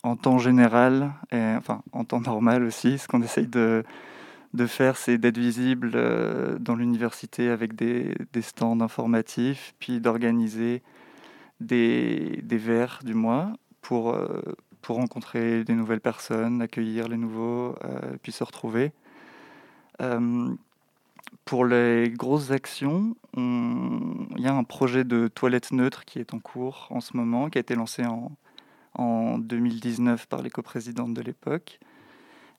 [0.03, 3.83] en temps général, et, enfin en temps normal aussi, ce qu'on essaye de,
[4.53, 10.83] de faire, c'est d'être visible euh, dans l'université avec des, stands informatifs, puis d'organiser
[11.59, 14.41] des, verres du mois pour, euh,
[14.81, 18.91] pour rencontrer des nouvelles personnes, accueillir les nouveaux, euh, puis se retrouver.
[21.45, 26.33] Pour les grosses actions, on- il y a un projet de toilette neutre qui est
[26.33, 28.31] en cours en ce moment, qui a été lancé en,
[28.95, 31.79] en 2019 par les coprésidentes de l'époque.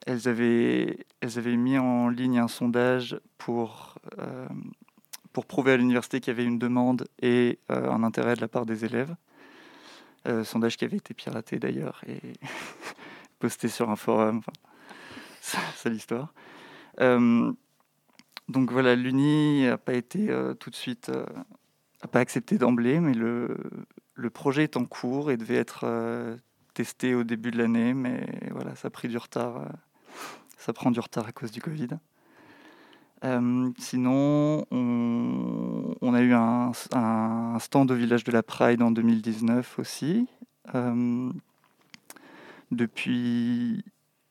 [0.07, 4.46] Elles avaient, elles avaient mis en ligne un sondage pour, euh,
[5.33, 8.48] pour prouver à l'université qu'il y avait une demande et euh, un intérêt de la
[8.48, 9.14] part des élèves.
[10.26, 12.20] Euh, sondage qui avait été piraté d'ailleurs et
[13.38, 14.40] posté sur un forum.
[15.40, 16.33] Enfin, c'est l'histoire.
[18.48, 20.28] Donc voilà, l'Uni n'a pas été
[20.61, 21.24] tout de suite, euh,
[22.02, 23.57] a pas accepté d'emblée, mais le,
[24.14, 25.87] le projet est en cours et devait être
[26.74, 29.56] testé au début de l'année, mais voilà, ça a pris du retard.
[29.58, 29.66] euh,
[30.58, 31.88] ça prend du retard à cause du Covid.
[33.24, 36.72] Euh, sinon, on, a eu un,
[37.58, 40.26] stand au village de la Pride en 2019 aussi.
[40.74, 41.30] Euh,
[42.70, 43.84] depuis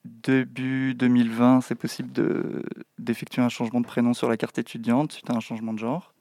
[0.06, 2.64] début 2020, c'est possible de,
[3.00, 6.14] d'effectuer un changement de prénom sur la carte étudiante suite à un changement de genre.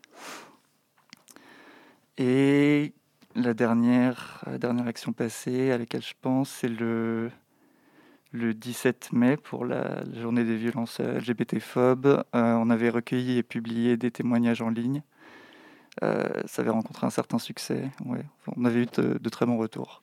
[2.16, 2.92] Et
[3.34, 7.30] la dernière, la dernière action passée à laquelle je pense, c'est le,
[8.32, 12.06] le 17 mai pour la, la journée des violences LGBT-phobes.
[12.06, 15.02] Euh, on avait recueilli et publié des témoignages en ligne.
[16.02, 17.90] Euh, ça avait rencontré un certain succès.
[18.06, 18.24] Ouais.
[18.56, 20.02] On avait eu de, de très bons retours.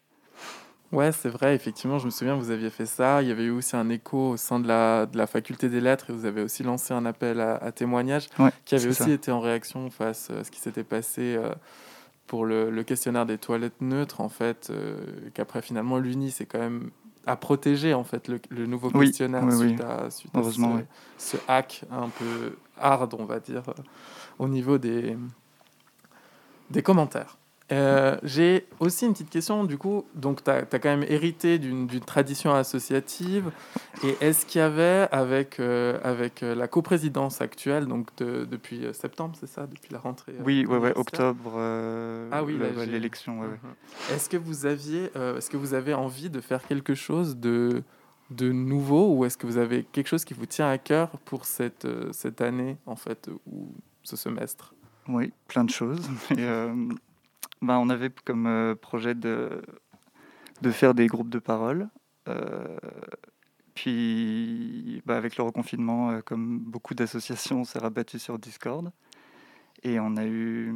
[0.91, 3.21] Ouais, c'est vrai, effectivement, je me souviens, vous aviez fait ça.
[3.21, 5.81] Il y avait eu aussi un écho au sein de la, de la faculté des
[5.81, 9.03] lettres et vous avez aussi lancé un appel à, à témoignages Ouais, qui avait aussi
[9.03, 9.09] ça.
[9.09, 11.51] été en réaction face à ce qui s'était passé euh,
[12.29, 14.99] pour le, le questionnaire des toilettes neutres, en fait, euh,
[15.33, 16.91] qu'après finalement l'UNI c'est quand même
[17.25, 19.67] à protéger en fait le, le nouveau Oui, questionnaire oui, oui.
[19.69, 20.43] suite, à, suite à
[21.17, 23.81] ce hack un peu hard, on va dire, euh,
[24.37, 25.17] au niveau des,
[26.69, 27.38] des commentaires.
[27.71, 31.87] Euh, J'ai aussi une petite question, du coup, donc tu as, quand même hérité d'une
[31.99, 33.51] tradition associative,
[34.03, 38.87] et est-ce qu'il y avait, avec, euh, avec euh, la coprésidence actuelle, donc de- depuis
[38.93, 43.39] septembre, c'est ça, depuis la rentrée Oui, ouais, ouais, octobre, euh, Ah oui, l'élection.
[43.41, 43.53] ouais, ouais.
[43.63, 44.15] Mhm.
[44.15, 47.83] Est-ce que vous aviez, est-ce que vous avez envie de faire quelque chose de,
[48.31, 51.45] de nouveau, ou est-ce que vous avez quelque chose qui vous tient à cœur pour
[51.45, 53.67] cette, cette année, en fait, ou
[54.03, 54.73] ce semestre?
[55.07, 56.07] Oui, plein de choses.
[56.31, 56.73] Et, euh,
[57.61, 59.61] ben, on avait comme euh, projet de,
[60.61, 61.89] de faire des groupes de parole.
[62.27, 62.77] Euh,
[63.73, 68.91] puis, bah, avec le reconfinement, euh, comme beaucoup d'associations, on s'est rabattu sur Discord.
[69.83, 70.73] Et on a eu.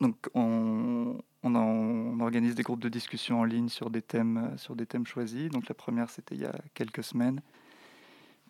[0.00, 4.86] Donc, on, on, organise des groupes de discussion en ligne sur des thèmes, sur des
[4.86, 5.48] thèmes choisis.
[5.50, 7.40] Donc, la première, c'était il y a quelques semaines.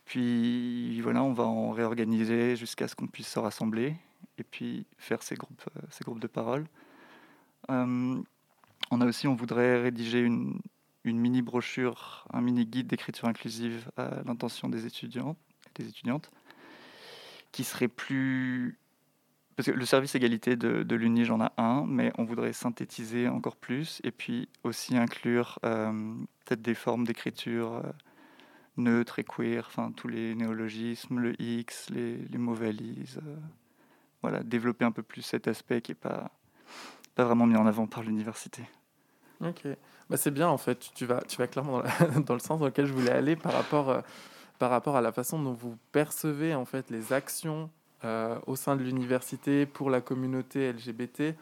[0.06, 3.96] Puis, voilà, on va en réorganiser jusqu'à ce qu'on puisse se rassembler
[4.38, 6.66] et puis faire ces groupes, ces groupes de parole.
[7.70, 8.22] Euh,
[8.90, 10.60] on a aussi, on voudrait rédiger une,
[11.04, 15.36] mini brochure, un mini guide d'écriture inclusive à l'intention des étudiants
[15.76, 16.30] des étudiantes,
[17.52, 18.78] qui serait plus
[19.56, 23.26] parce que le service égalité de, de l'Uni, j'en a un, mais on voudrait synthétiser
[23.26, 27.82] encore plus et puis aussi inclure euh, peut-être des formes d'écriture euh,
[28.76, 33.18] neutres et queer, enfin tous les néologismes, le X, les, les mots valises.
[33.26, 33.36] euh,
[34.20, 36.30] voilà, développer un peu plus cet aspect qui n'est pas,
[37.16, 38.62] pas vraiment mis en avant par l'université.
[39.40, 39.62] Ok,
[40.08, 41.82] bah, c'est bien en fait, tu vas, tu vas clairement
[42.26, 44.00] dans, le sens dans lequel je voulais aller par rapport, euh,
[44.58, 47.68] par rapport à la façon dont vous percevez en fait les actions
[48.04, 51.34] euh, au sein de l'université pour la communauté LGBT.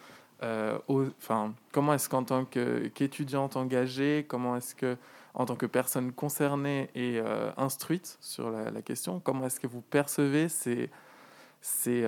[0.43, 4.97] euh, au- enfin, comment est-ce qu'en tant qu'étudiante engagée, comment est-ce que
[5.35, 7.21] en tant que personne concernée et
[7.57, 10.91] instruite sur la, la question, comment est-ce que vous percevez ces,
[11.61, 12.05] ces,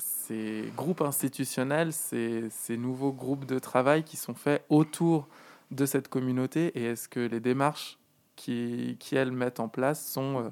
[0.00, 5.28] ces groupes institutionnels, ces, ces nouveaux groupes de travail qui sont faits autour
[5.70, 7.98] de cette communauté et est-ce que les démarches
[8.36, 10.48] qui, qui elles mettent en place sont, euh,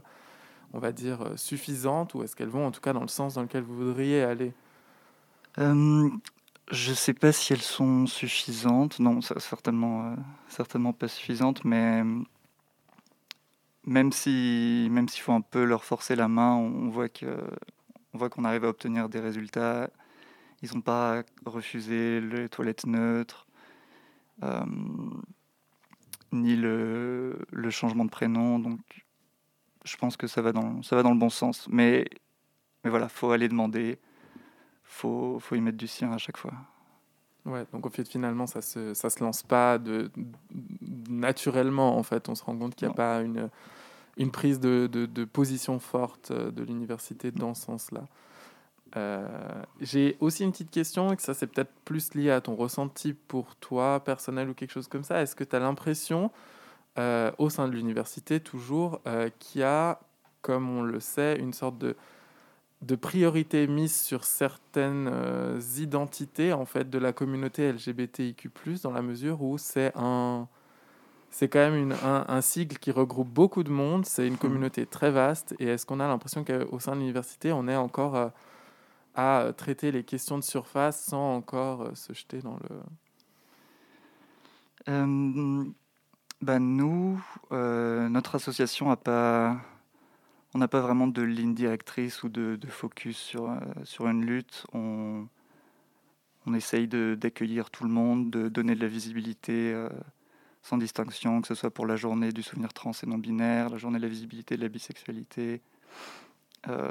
[0.72, 3.34] on va dire, euh, suffisantes ou est-ce qu'elles vont en tout cas dans le sens
[3.34, 4.52] dans lequel vous voudriez aller?
[5.58, 6.10] Euh,
[6.70, 8.98] je ne sais pas si elles sont suffisantes.
[8.98, 10.16] Non, certainement,
[10.48, 12.02] certainement pas suffisantes, mais
[13.86, 17.38] même si, même s'il faut un peu leur forcer la main, on voit que,
[18.16, 19.90] on voit qu'on arrive à obtenir des résultats.
[20.62, 23.46] Ils n'ont pas refusé les toilettes neutres,
[24.42, 24.64] euh,
[26.32, 28.58] ni le, le changement de prénom.
[28.58, 28.80] Donc,
[29.84, 31.68] je pense que ça va dans, ça va dans le bon sens.
[31.68, 32.06] Mais,
[32.82, 33.98] mais voilà, faut aller demander
[34.82, 36.54] faut, faut y mettre du sien à chaque fois.
[37.44, 40.10] Ouais, donc au fait, finalement, ça se, ça se lance pas de,
[41.10, 42.30] naturellement, en fait.
[42.30, 42.96] On se rend compte qu'il n'y a Non.
[42.96, 43.50] pas une,
[44.16, 48.04] une prise de, position forte euh, de l'université dans ce sens-là.
[48.96, 49.26] Euh,
[49.80, 53.12] J'ai aussi une petite question, et que ça c'est peut-être plus lié à ton ressenti
[53.12, 55.20] pour toi, personnel ou quelque chose comme ça.
[55.20, 56.30] Est-ce que tu as l'impression,
[56.98, 59.00] euh, au sein de l'université toujours,
[59.38, 60.00] qu'il y a,
[60.40, 61.94] comme on le sait, une sorte de,
[62.82, 65.10] de priorité mise sur certaines
[65.78, 68.50] identités en fait de la communauté LGBTIQ+,
[68.82, 70.48] dans la mesure où c'est un
[71.38, 74.86] c'est quand même une, un, un sigle qui regroupe beaucoup de monde, c'est une communauté
[74.86, 78.28] très vaste, et est-ce qu'on a l'impression qu'au sein de l'université, on est encore euh,
[79.14, 82.76] à euh, traiter les questions de surface sans encore euh, se jeter dans le...
[84.88, 85.64] Euh,
[86.40, 89.58] bah, nous, notre association a pas,
[90.54, 94.66] on n'a pas vraiment de ligne directrice ou de, de focus sur, sur une lutte.
[94.72, 95.26] On,
[96.46, 99.74] on essaye d'accueillir tout le monde, de donner de la visibilité
[100.66, 103.76] sans distinction, que ce soit pour la journée du souvenir trans et non binaire, la
[103.76, 105.62] journée de la visibilité de la bisexualité.
[106.66, 106.90] Euh,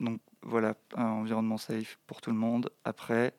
[0.00, 2.70] donc voilà, un environnement safe pour tout le monde.
[2.84, 3.32] Après,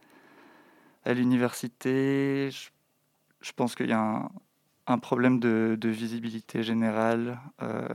[1.04, 4.30] à l'université, je, pense qu'il y a
[4.88, 7.90] un, problème de, visibilité générale euh,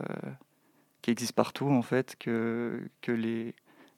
[1.01, 2.87] qui existe partout en fait, que,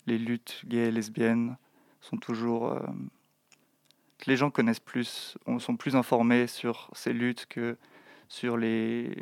[0.06, 1.56] les luttes gays et lesbiennes
[2.00, 2.68] sont toujours...
[2.68, 2.86] euh,
[4.26, 7.76] les gens connaissent plus, on- sont plus informés sur ces luttes que
[8.28, 9.16] sur les,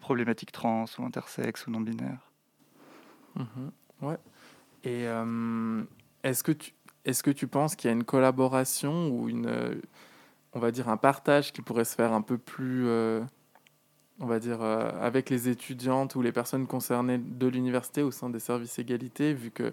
[0.00, 2.30] problématiques trans ou intersexes ou non-binaires.
[3.36, 3.70] Mhm,
[4.02, 4.18] Ouais.
[4.84, 5.82] Et euh,
[6.22, 6.72] est-ce que tu
[7.04, 9.74] est-ce que tu penses qu'il y a une collaboration ou une euh,
[10.52, 13.22] on va dire un partage qui pourrait se faire un peu plus euh,
[14.20, 18.40] on va dire avec les étudiantes ou les personnes concernées de l'université au sein des
[18.40, 19.72] services égalité vu que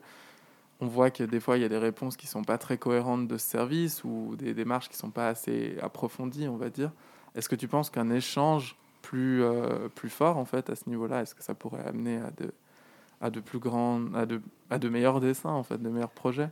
[0.83, 3.27] on voit que des fois il y a des réponses qui sont pas très cohérentes
[3.27, 6.91] de ce service ou des démarches qui sont pas assez approfondies on va dire
[7.35, 11.21] est-ce que tu penses qu'un échange plus euh, plus fort en fait à ce niveau-là
[11.21, 12.53] est-ce que ça pourrait amener à de
[13.23, 16.49] à de plus grands, à de, à de meilleurs dessins, en fait, de meilleurs projets?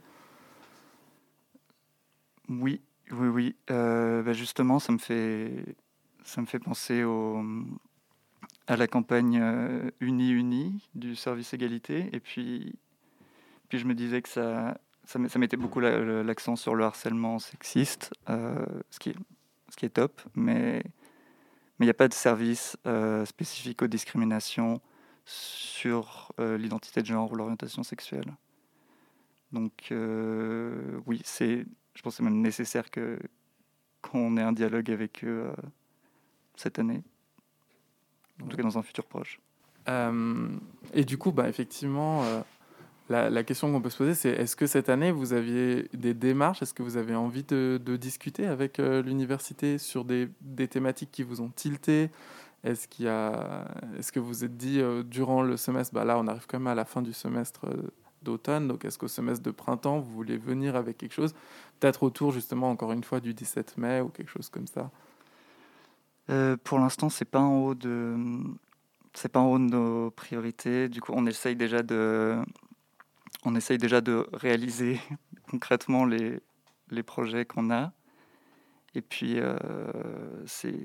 [2.48, 3.56] Oui, oui, oui.
[3.70, 5.76] Euh, bah, justement, ça me fait,
[6.24, 7.44] ça me fait penser au,
[8.68, 12.10] à la campagne euh, Uni Uni du service égalité.
[12.14, 12.80] Et puis,
[13.72, 17.40] puis je me disais que ça, ça, met- ça mettait beaucoup l'accent sur le harcèlement
[17.40, 19.12] sexiste, euh, ce, qui
[19.86, 20.22] est, top.
[20.36, 20.84] Mais
[21.80, 24.82] il n'y a pas de service euh, spécifique aux discriminations
[25.24, 28.36] sur euh, l'identité de genre ou l'orientation sexuelle.
[29.54, 29.94] Donc
[31.06, 33.20] oui, c'est, je pense que c'est même nécessaire que
[34.02, 35.50] qu'on ait un dialogue avec eux
[36.58, 37.04] cette année,
[38.44, 39.40] en tout cas dans un futur proche.
[39.88, 42.26] Et du coup, bah, effectivement,
[43.10, 46.62] la, question qu'on peut se poser, c'est est-ce que cette année, vous aviez des démarches?
[46.62, 50.30] Est-ce que vous avez envie de, discuter avec euh, l'université sur des,
[50.70, 52.10] thématiques qui vous ont tilté
[52.64, 52.88] Est-ce
[53.98, 56.68] est-ce que vous êtes dit euh, durant le semestre, bah là, on arrive quand même
[56.68, 57.92] à la fin du semestre euh,
[58.22, 61.34] d'automne, donc est-ce qu'au semestre de printemps, vous voulez venir avec quelque chose?
[61.80, 64.90] Peut-être autour, justement, encore une fois, du 17 mai ou quelque chose comme ça.
[66.64, 68.16] Pour l'instant, c'est pas en haut de,
[69.14, 70.88] c'est pas en haut de nos priorités.
[70.88, 72.38] Du coup, on essaye déjà de,
[73.44, 75.00] on essaye déjà de réaliser
[75.50, 76.40] concrètement les,
[76.90, 77.92] les projets qu'on a.
[78.94, 79.58] Et puis, euh,
[80.46, 80.76] c'est,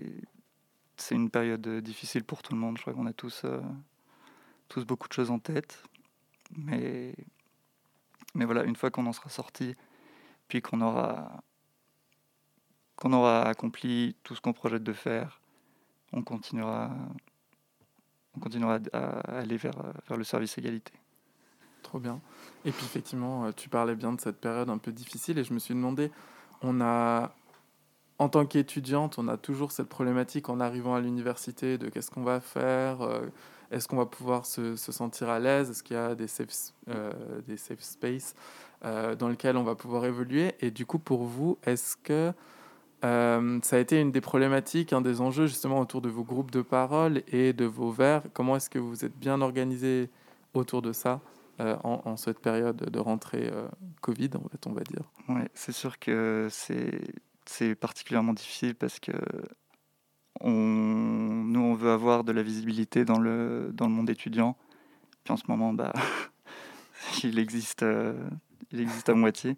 [1.11, 2.77] une période difficile pour tout le monde.
[2.77, 3.61] Je crois qu'on a tous, euh,
[4.69, 5.83] tous beaucoup de choses en tête.
[6.57, 7.15] Mais,
[8.35, 9.75] mais voilà, une fois qu'on en sera sorti,
[10.49, 11.43] puis qu'on aura,
[13.03, 15.41] aura accompli tout ce qu'on projette de faire,
[16.13, 16.97] on continuera,
[18.37, 20.93] on continuera à à aller vers, vers le service égalité.
[21.87, 22.21] Trop bien.
[22.65, 25.55] Et puis effectivement, euh, tu parlais bien de cette période un peu difficile et je
[25.55, 26.11] me suis demandé,
[26.63, 27.33] on a,
[28.19, 32.25] en tant qu'étudiante, on a toujours cette problématique en arrivant à l'université de qu'est-ce qu'on
[32.25, 33.21] va faire, euh,
[33.71, 36.73] est-ce qu'on va pouvoir se, se sentir à l'aise, est-ce qu'il y a des safe,
[36.89, 37.13] euh,
[37.47, 38.35] des safe space
[38.85, 40.57] euh, dans lesquels on va pouvoir évoluer.
[40.59, 42.33] Et du coup, pour vous, est-ce que
[43.03, 46.63] ça a été une des problématiques, un des enjeux justement autour de vos groupes de
[46.63, 50.11] parole et de vos vers Comment est-ce que vous êtes bien organisé
[50.53, 51.21] autour de ça?
[51.61, 53.69] Euh, en, cette période de rentrée euh,
[54.03, 54.31] Covid,
[54.67, 59.13] on va dire Ouais, c'est sûr que c'est particulièrement difficile parce que
[60.41, 64.57] on, nous, on veut avoir de la visibilité dans le, dans le monde étudiant.
[65.25, 65.93] Puis en ce moment, bah,
[67.25, 68.29] il, existe, euh,
[68.71, 69.57] il existe à moitié.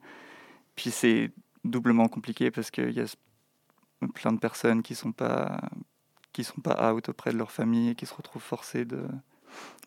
[0.76, 1.32] Puis c'est
[1.64, 3.06] doublement compliqué parce qu'il y a
[4.14, 5.60] plein de personnes qui sont pas
[6.32, 9.08] qui sont pas out auprès de leur famille et qui se retrouvent forcées de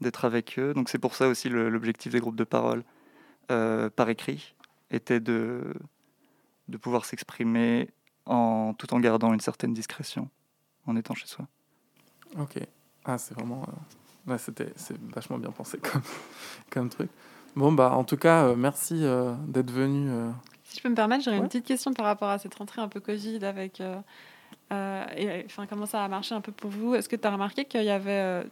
[0.02, 0.74] d'être avec eux.
[0.74, 2.84] Donc c'est pour ça aussi l'objectif des groupes de parole
[3.52, 4.54] euh, par écrit
[4.92, 5.74] était de
[6.68, 7.90] de pouvoir s'exprimer
[8.26, 10.30] en, tout en gardant une certaine discrétion,
[10.88, 11.48] en étant chez soi.
[12.40, 12.60] Ok.
[13.04, 13.64] Ah, c'est vraiment.
[13.68, 16.02] euh, ouais, c'était, c'est vachement bien pensé comme,
[16.70, 17.10] comme truc.
[17.56, 20.10] Bon, bah, en tout cas, euh, merci euh, d'être venu.
[20.10, 20.32] euh.
[20.64, 21.42] Si je peux me permettre, j'aurais Ouais.
[21.44, 23.82] une petite question par rapport à cette rentrée un peu Covid avec.
[23.82, 24.00] euh,
[24.72, 26.96] euh, et, enfin, comment ça a marché un peu pour vous?
[26.96, 28.44] Est-ce que tu as remarqué qu'il y avait euh,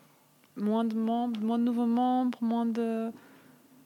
[0.59, 3.11] moins de membres, moins de nouveaux membres, moins de.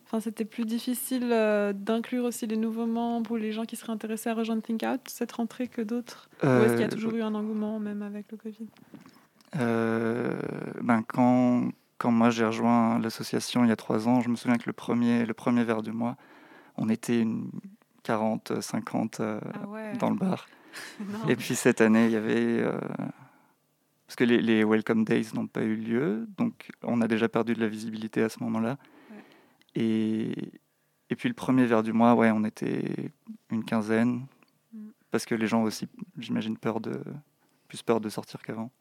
[0.06, 3.94] Enfin, c'était plus difficile euh, d'inclure aussi les nouveaux membres ou les gens qui seraient
[3.94, 6.30] intéressés à rejoindre Think Out cette rentrée que d'autres?
[6.44, 8.68] Ou est-ce qu'il y a Euh, toujours eu un engouement même avec le Covid?
[9.56, 10.34] Euh,
[10.82, 14.58] ben quand, quand moi j'ai rejoint l'association il y a trois ans, je me souviens
[14.58, 16.16] que le premier, le premier verre du mois,
[16.78, 17.50] on était une
[18.04, 19.94] 40, 50 euh, Ah ouais.
[20.00, 20.48] dans le bar.
[21.30, 22.64] Et puis cette année, il y avait...
[24.08, 27.54] parce que les, les Welcome Days n'ont pas eu lieu, donc on a déjà perdu
[27.54, 28.78] de la visibilité à ce moment-là.
[29.12, 29.18] Ouais.
[29.76, 30.32] Et,
[31.10, 33.12] et puis le premier verre du mois, ouais, on était
[33.50, 34.26] une quinzaine,
[34.74, 34.90] Mm.
[35.12, 35.88] parce que les gens ont aussi,
[36.18, 37.00] j'imagine, peur de,
[37.68, 38.72] plus peur de sortir qu'avant.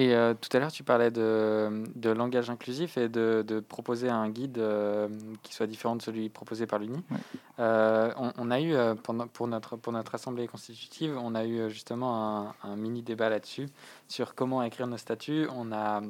[0.00, 4.08] Et euh, tout à l'heure, tu parlais de, de langage inclusif et de, de proposer
[4.08, 5.08] un guide euh,
[5.42, 7.02] qui soit différent de celui proposé par l'UNI.
[7.10, 7.16] Ouais.
[7.58, 11.68] Euh, on, on a eu, pendant, pour, notre, pour notre assemblée constitutive, on a eu
[11.68, 13.66] justement un, un mini débat là-dessus,
[14.08, 15.46] sur comment écrire nos statuts.
[15.54, 16.00] On a,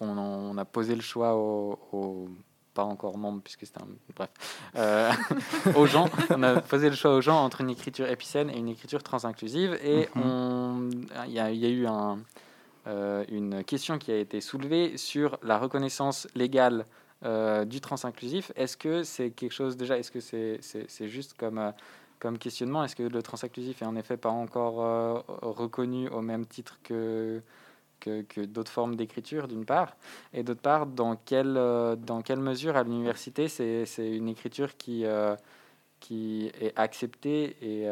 [0.00, 2.28] on, on a posé le choix aux, aux-
[2.74, 3.88] pas encore membres, puisque c'était un.
[4.14, 4.30] Bref.
[4.76, 5.10] Euh,
[5.76, 6.08] aux gens.
[6.30, 9.76] On a posé le choix aux gens entre une écriture épicène et une écriture transinclusive.
[9.82, 10.22] Et Mhm.
[10.24, 10.90] on,
[11.26, 12.20] il y, a- il y a eu un,
[12.86, 16.86] euh, une question qui a été soulevée sur la reconnaissance légale
[17.24, 18.52] euh, du transinclusif.
[18.56, 21.72] Est-ce que c'est quelque chose déjà Est-ce que c'est c'est juste comme, euh,
[22.18, 22.82] comme questionnement?
[22.82, 27.42] Est-ce que le transinclusif est en effet pas encore reconnu au même titre que
[28.00, 29.94] que, d'autres formes d'écriture, d'une part,
[30.32, 31.52] et d'autre part, dans quelle,
[31.98, 35.04] dans quelle mesure à l'université c'est une écriture qui,
[36.00, 37.86] qui est acceptée et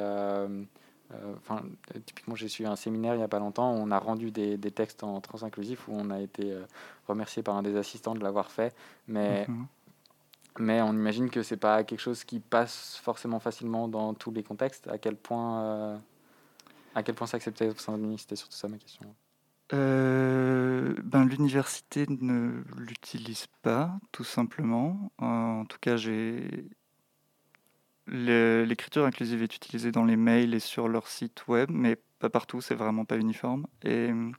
[1.38, 1.62] enfin,
[1.94, 4.30] euh, typiquement, j'ai suivi un séminaire il n'y a pas longtemps où on a rendu
[4.30, 6.64] des, des textes en transinclusif où on a été euh,
[7.06, 8.74] remercié par un des assistants de l'avoir fait.
[9.06, 9.66] Mais Mhm.
[10.59, 14.42] mais on imagine que c'est pas quelque chose qui passe forcément facilement dans tous les
[14.42, 14.88] contextes.
[14.88, 15.98] À quel point, euh,
[16.94, 19.14] à quel point c'est accepté au sein de l'uni C'était surtout ça ma question.
[19.74, 25.12] Euh, ben, L'université ne l'utilise pas, tout simplement.
[25.18, 26.68] En tout cas, j'ai
[28.09, 32.61] l'écriture inclusive est utilisée dans les mails et sur leur site web, mais pas partout,
[32.61, 33.66] c'est vraiment pas uniforme.
[33.82, 34.30] Et euh,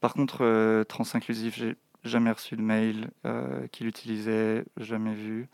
[0.00, 5.48] par contre, euh, Trans Inclusif, j'ai jamais reçu de mail euh, qui l'utilisait, jamais vu.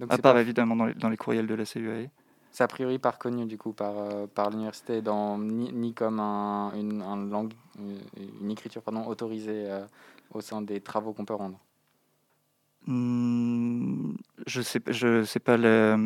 [0.00, 2.08] Donc À part pas- évidemment dans les, dans les courriels de la CUAE.
[2.50, 5.02] C'est a priori pas reconnu du coup par, euh, par l'université,
[5.38, 7.98] ni, ni comme un, une, un langue, une,
[8.40, 9.84] une écriture pardon, autorisée euh,
[10.32, 11.58] au sein des travaux qu'on peut rendre.
[12.88, 14.14] Hmm,
[14.46, 15.98] je sais, je sais pas la-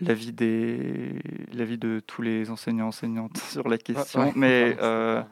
[0.00, 1.20] l'avis des
[1.52, 5.22] l'avis de tous les enseignants enseignantes sur la question, ouais, mais euh,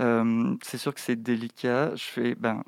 [0.00, 1.94] euh, c'est sûr que c'est délicat.
[1.94, 2.64] Je fais, ben,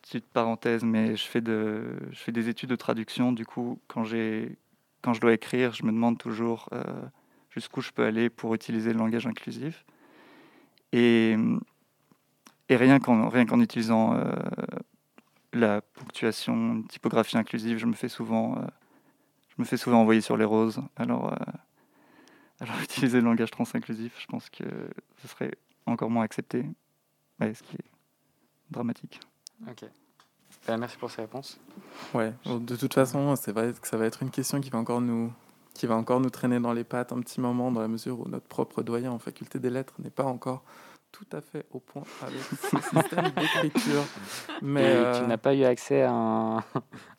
[0.00, 3.32] petite parenthèse, mais je fais de, je fais des études de traduction.
[3.32, 4.56] Du coup, quand j'ai,
[5.02, 6.82] quand je dois écrire, je me demande toujours euh,
[7.50, 9.84] jusqu'où je peux aller pour utiliser le langage inclusif.
[10.92, 11.36] Et,
[12.70, 14.18] et rien qu'en rien qu'en utilisant
[15.58, 18.66] la ponctuation, une typographie inclusive, je me fais souvent, euh,
[19.50, 20.80] je me fais souvent envoyer sur les roses.
[20.96, 21.36] Alors, euh,
[22.60, 24.64] alors utiliser le langage trans inclusif, je pense que
[25.22, 25.52] ce serait
[25.86, 26.64] encore moins accepté,
[27.40, 27.90] Ouais, ce qui est
[28.70, 29.20] dramatique.
[29.68, 29.84] Ok.
[30.66, 31.60] Ben, merci pour ces réponses.
[32.14, 35.00] Ouais, de toute façon, c'est vrai que ça va être une question qui va encore
[35.00, 35.32] nous
[35.74, 38.28] qui va encore nous traîner dans les pattes un petit moment dans la mesure où
[38.28, 40.64] notre propre doyen en faculté des lettres n'est pas encore
[41.18, 44.04] tout à fait au point avec ce système d'écriture.
[44.62, 46.62] Mais euh, tu n'as pas eu accès à un, à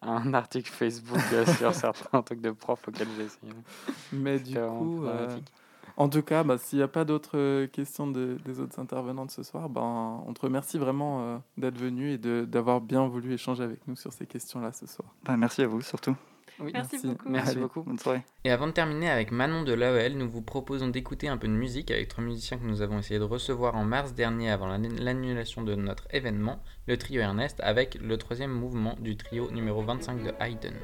[0.02, 1.20] un article Facebook
[1.58, 3.54] sur certains trucs de profs auxquels j'ai essayé.
[4.12, 5.28] Mais du coup, euh,
[5.98, 9.32] en tout cas, bah, s'il n'y a pas d'autres euh, questions de- des autres intervenantes
[9.32, 13.34] ce soir, ben, on te remercie vraiment euh, d'être venu et de- d'avoir bien voulu
[13.34, 15.10] échanger avec nous sur ces questions-là ce soir.
[15.24, 16.16] Ben, merci à vous surtout.
[16.60, 17.30] Merci, beaucoup.
[17.30, 18.24] Merci beaucoup, bonne soirée.
[18.44, 21.54] Et avant de terminer avec Manon de l'AEL, nous vous proposons d'écouter un peu de
[21.54, 25.62] musique avec trois musiciens que nous avons essayé de recevoir en mars dernier avant l'annulation
[25.62, 30.34] de notre événement, le trio Ernest, avec le troisième mouvement du trio numéro 25 de
[30.40, 30.76] Haydn.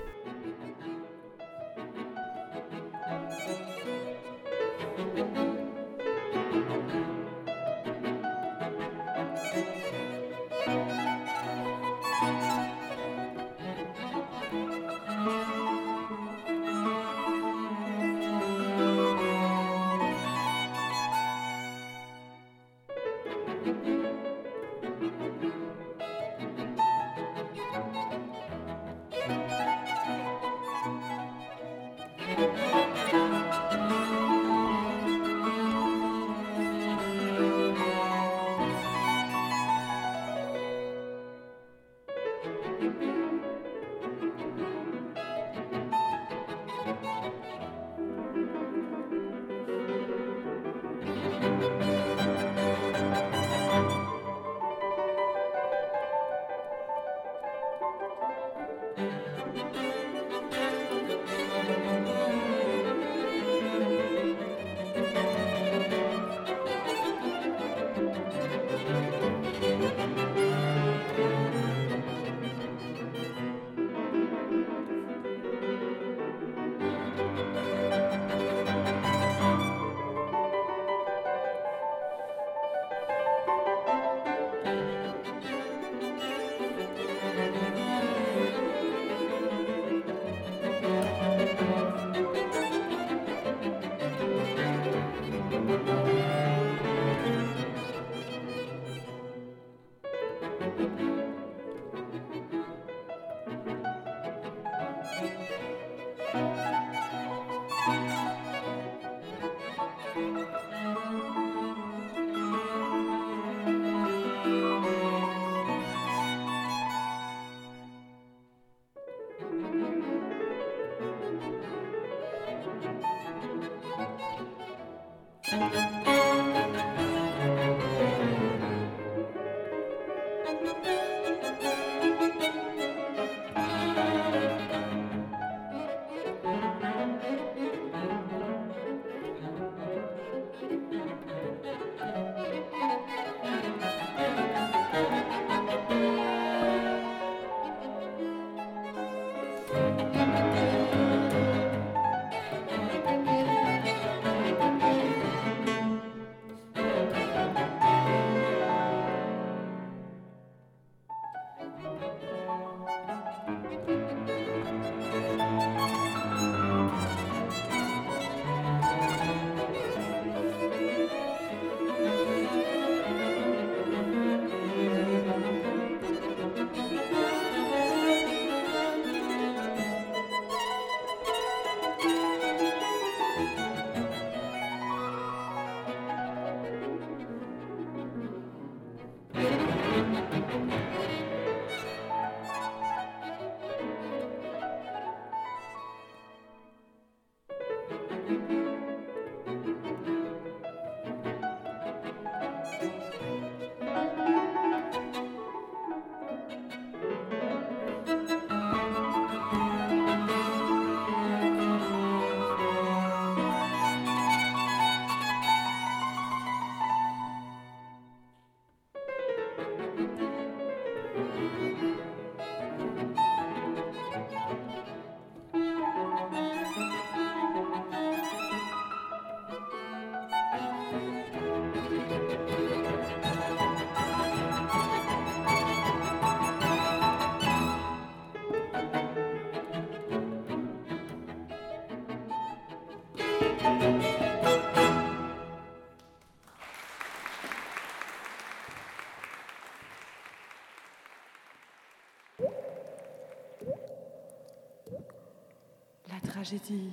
[256.45, 256.91] Tragédie.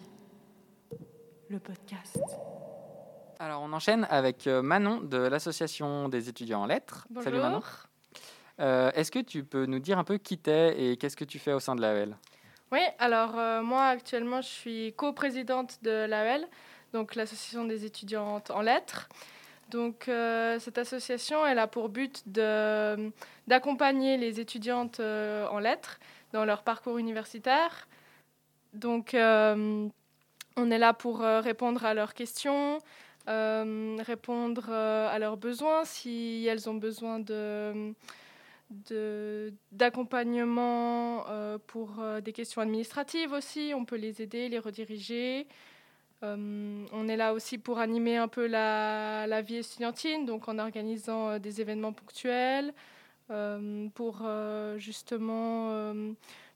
[1.50, 2.18] Le podcast.
[3.38, 7.06] Alors, on enchaîne avec euh, Manon de l'Association des étudiants en lettres.
[7.22, 7.56] Salut Manon.
[7.56, 7.68] Bonjour.
[8.60, 11.38] Euh, Est-ce que tu peux nous dire un peu qui t'es et qu'est-ce que tu
[11.38, 12.16] fais au sein de l'AEL
[12.70, 16.48] Oui, alors euh, moi actuellement je suis coprésidente de l'AEL,
[16.94, 19.10] donc l'association des étudiantes en lettres.
[19.68, 25.98] Donc euh, cette association elle a pour but d'accompagner les étudiantes euh, en lettres
[26.32, 27.86] dans leur parcours universitaire.
[28.72, 29.88] Donc euh,
[30.56, 32.78] on est là pour euh, répondre à leurs questions,
[33.28, 37.20] euh, répondre à leurs besoins si elles ont besoin
[39.72, 41.24] d'accompagnement
[41.66, 43.72] pour des questions administratives aussi.
[43.74, 45.46] On peut les aider, les rediriger.
[46.22, 51.38] On est là aussi pour animer un peu la, la vie estudiantine, donc en organisant
[51.38, 52.72] des événements ponctuels,
[53.94, 54.22] pour
[54.78, 55.94] justement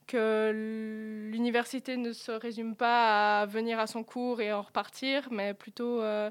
[0.06, 5.54] que l'université ne se résume pas à venir à son cours et en repartir, mais
[5.54, 6.30] plutôt euh,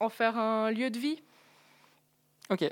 [0.00, 1.22] en faire un lieu de vie.
[2.50, 2.70] Ok,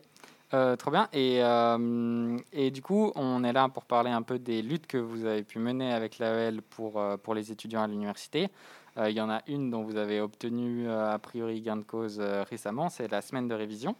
[0.54, 1.08] Euh, trop bien.
[1.12, 4.98] Et, euh, et du coup, on est là pour parler un peu des luttes que
[4.98, 8.50] vous avez pu mener avec l'AEL pour, euh, pour les étudiants à l'université.
[8.98, 12.90] Il y en a une dont vous avez obtenu a priori gain de cause récemment,
[12.90, 13.96] c'est la semaine de révision.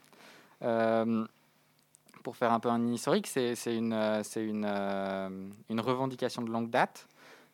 [2.23, 6.71] Pour faire un peu un historique, c'est une, euh, une, euh, une revendication de longue
[6.71, 7.09] date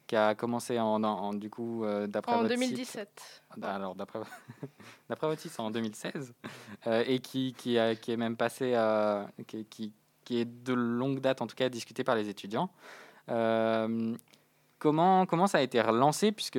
[0.07, 3.43] qui a commencé en, en- du coup euh, d'après En votre site- 2017.
[3.63, 4.21] alors, d'après
[5.09, 6.35] d'après votre site, c'est en 2016.
[6.87, 9.93] euh, et qui, qui, a- qui est même passé, euh, qui, qui,
[10.25, 12.71] qui est de longue date, en tout cas, discuté par les étudiants.
[14.79, 16.59] Comment, comment ça a été relancé Puisque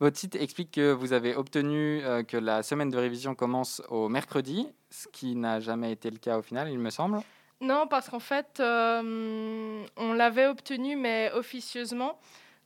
[0.00, 4.08] votre site explique que vous avez obtenu euh, que la semaine de révision commence au
[4.08, 7.20] mercredi, ce qui n'a jamais été le cas au final, il me semble.
[7.60, 12.18] Non, parce qu'en fait, euh, on l'avait obtenu, mais officieusement.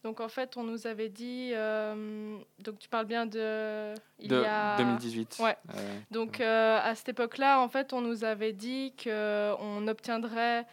[0.04, 1.50] Donc en fait, on nous avait dit.
[1.52, 3.92] euh, donc tu parles bien de.
[4.20, 4.76] Il de y a...
[4.76, 5.38] 2018.
[5.40, 5.56] Ouais.
[5.74, 10.64] Euh, Donc euh, à cette époque-là, en fait, on nous avait dit qu'on obtiendrait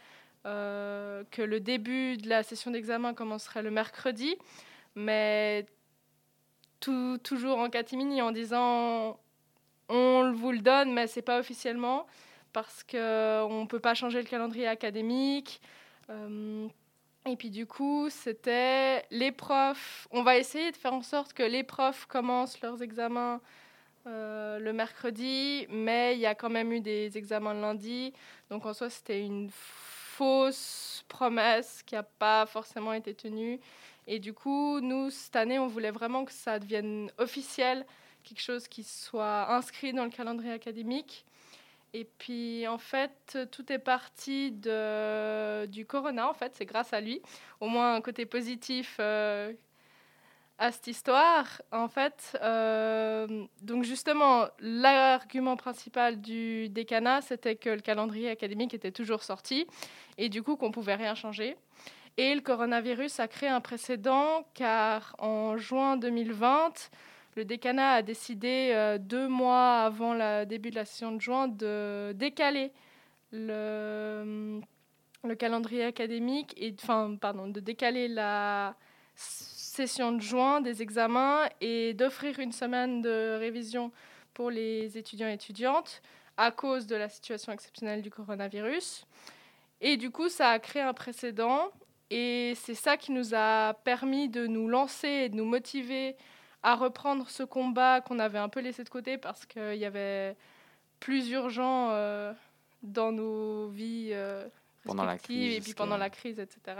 [0.46, 4.36] euh, que le début de la session d'examen commencerait le mercredi,
[4.94, 5.66] mais
[6.80, 9.18] toujours en catimini en disant
[9.88, 12.06] on vous le donne, mais c'est pas officiellement
[12.52, 12.96] parce qu'on
[13.62, 15.60] ne peut pas changer le calendrier académique.
[16.10, 16.68] Euh,
[17.26, 20.06] et puis du coup, c'était les profs.
[20.10, 23.40] On va essayer de faire en sorte que les profs commencent leurs examens
[24.06, 28.12] euh, le mercredi, mais il y a quand même eu des examens le lundi.
[28.50, 29.50] Donc en soi, c'était une
[30.16, 33.60] fausse promesse qui n'a pas forcément été tenue.
[34.06, 37.86] Et du coup, nous, cette année, on voulait vraiment que ça devienne officiel,
[38.22, 41.24] quelque chose qui soit inscrit dans le calendrier académique.
[41.94, 47.00] Et puis, en fait, tout est parti de, du corona, en fait, c'est grâce à
[47.00, 47.22] lui.
[47.60, 49.52] Au moins un côté positif euh,
[50.58, 51.62] à cette histoire.
[51.72, 58.92] En fait, euh, donc justement, l'argument principal du décanat, c'était que le calendrier académique était
[58.92, 59.66] toujours sorti
[60.18, 61.56] et du coup qu'on pouvait rien changer.
[62.16, 66.90] Et le coronavirus a créé un précédent car en juin 2020,
[67.34, 71.48] le décanat a décidé euh, deux mois avant le début de la session de juin
[71.48, 72.70] de décaler
[73.32, 74.60] le,
[75.24, 78.76] le calendrier académique et enfin pardon de décaler la
[79.74, 83.90] session de juin des examens et d'offrir une semaine de révision
[84.32, 86.00] pour les étudiants et étudiantes
[86.36, 89.06] à cause de la situation exceptionnelle du coronavirus.
[89.80, 91.70] Et du coup, ça a créé un précédent
[92.10, 96.16] et c'est ça qui nous a permis de nous lancer et de nous motiver
[96.62, 100.36] à reprendre ce combat qu'on avait un peu laissé de côté parce qu'il y avait
[101.00, 102.32] plus urgent euh,
[102.82, 104.46] dans nos vies euh,
[104.84, 106.76] Pendant la respectives et puis pendant la crise, etc.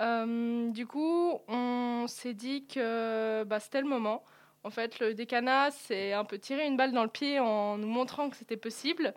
[0.00, 4.24] Euh, du coup, on s'est dit que bah, c'était le moment.
[4.64, 7.88] En fait, le décanat s'est un peu tiré une balle dans le pied en nous
[7.88, 9.14] montrant que c'était possible.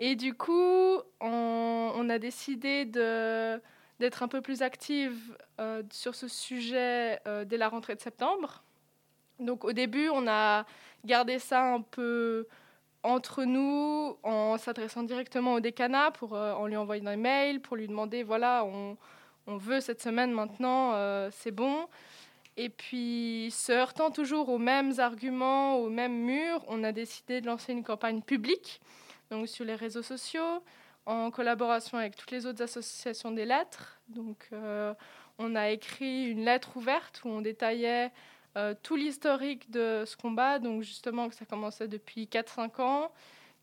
[0.00, 7.20] Et du coup, on, a décidé d'être un peu plus active euh, sur ce sujet
[7.26, 8.62] euh, dès la rentrée de septembre.
[9.40, 10.64] Donc au début, on a
[11.04, 12.46] gardé ça un peu
[13.02, 17.86] entre nous en s'adressant directement au décanat pour en lui envoyant des mails pour lui
[17.86, 18.96] demander voilà on,
[19.46, 21.86] on veut cette semaine maintenant euh, c'est bon.
[22.56, 27.46] Et puis se heurtant toujours aux mêmes arguments aux mêmes murs on a décidé de
[27.46, 28.80] lancer une campagne publique
[29.30, 30.62] donc sur les réseaux sociaux
[31.06, 34.00] en collaboration avec toutes les autres associations des lettres.
[34.08, 34.94] Donc euh,
[35.38, 38.10] on a écrit une lettre ouverte où on détaillait
[38.56, 43.12] euh, tout l'historique de ce combat, donc justement que ça commençait depuis 4-5 ans,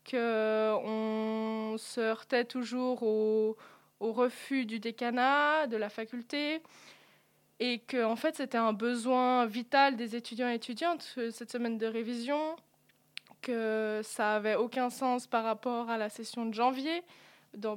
[0.08, 3.56] qu'on se heurtait toujours au,
[4.02, 6.60] au refus du décanat, de la faculté,
[7.60, 11.78] et que en fait c'était un besoin vital des étudiants et étudiantes euh, cette semaine
[11.78, 12.56] de révision,
[13.40, 17.02] que ça avait aucun sens par rapport à la session de janvier,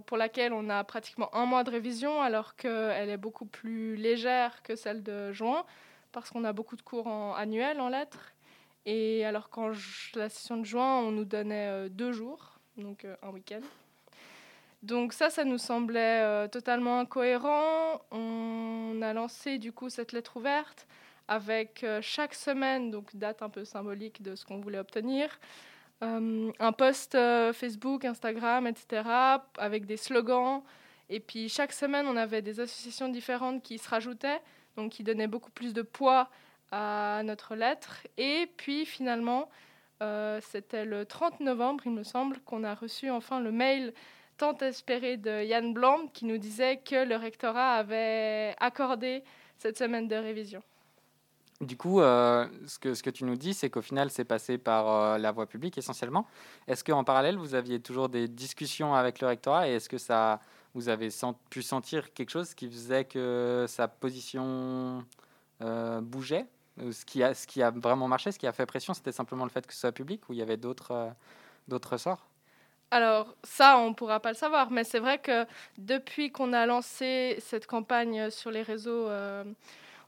[0.05, 4.63] pour laquelle on a pratiquement un mois de révision, alors qu'elle est beaucoup plus légère
[4.63, 5.65] que celle de juin,
[6.11, 8.33] parce qu'on a beaucoup de cours annuels en lettres.
[8.85, 9.71] Et alors qu'en
[10.15, 13.61] la session de juin, on nous donnait euh, deux jours, donc euh, un week-end.
[14.85, 18.01] Donc ça, ça nous semblait euh, totalement incohérent.
[18.11, 20.85] On a lancé du coup cette lettre ouverte
[21.27, 25.39] avec euh, chaque semaine, donc date un peu symbolique de ce qu'on voulait obtenir,
[26.03, 27.17] euh, un post
[27.53, 29.09] Facebook, Instagram, etc.,
[29.57, 30.61] avec des slogans.
[31.09, 34.39] Et puis chaque semaine, on avait des associations différentes qui se rajoutaient,
[34.77, 36.29] donc qui donnaient beaucoup plus de poids
[36.71, 38.05] à notre lettre.
[38.19, 39.49] Et puis finalement,
[40.41, 43.91] c'était le 30 novembre, il me semble, qu'on a reçu enfin le mail
[44.37, 49.23] tant espéré de Yann Blanc qui nous disait que le rectorat avait accordé
[49.57, 50.61] cette semaine de révision.
[51.61, 54.57] Du coup, euh, ce, que, ce que tu nous dis, c'est qu'au final, c'est passé
[54.57, 56.27] par euh, la voie publique essentiellement.
[56.67, 60.41] Est-ce qu'en parallèle, vous aviez toujours des discussions avec le rectorat et est-ce que ça,
[60.73, 61.07] vous avez
[61.49, 65.05] pu sentir quelque chose qui faisait que sa position
[65.61, 66.45] euh, bougeait?
[66.83, 69.13] Ou ce qui, a, ce qui a vraiment marché, ce qui a fait pression, c'était
[69.13, 71.13] simplement le fait que ce soit public ou il y avait d'autres
[71.69, 72.27] d'autres ressorts
[72.91, 75.45] Alors ça, on ne pourra pas le savoir, mais c'est vrai que
[75.77, 79.43] depuis qu'on a lancé cette campagne sur les réseaux, euh,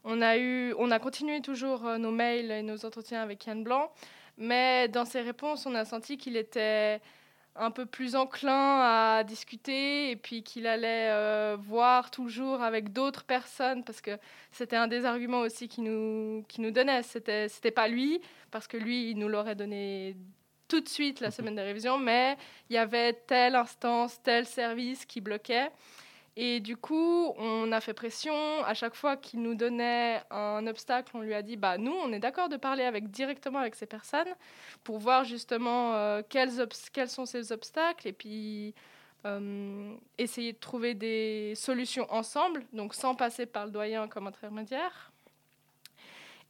[0.04, 3.64] on, a eu, on a continué toujours euh, nos mails et nos entretiens avec Yann
[3.64, 3.92] Blanc,
[4.38, 7.00] mais dans ses réponses, on a senti qu'il était
[7.56, 13.24] un peu plus enclin à discuter et puis qu'il allait euh, voir toujours avec d'autres
[13.24, 14.12] personnes parce que
[14.52, 17.02] c'était un des arguments aussi qu'il nous, qu'il nous donnait.
[17.02, 18.20] C'était, c'était pas lui,
[18.50, 20.16] parce que lui, il nous l'aurait donné
[20.68, 22.36] tout de suite la semaine de révision, mais
[22.70, 25.70] il y avait telle instance, tel service qui bloquait.
[26.40, 28.32] Et du coup, on a fait pression.
[28.64, 32.12] À chaque fois qu'il nous donnait un obstacle, on lui a dit bah, nous, on
[32.12, 34.28] est d'accord de parler directement avec ces personnes
[34.84, 36.52] pour voir justement euh, quels,
[36.92, 38.72] quels sont ces obstacles et puis
[39.26, 45.10] euh, essayer de trouver des solutions ensemble, donc sans passer par le doyen comme intermédiaire.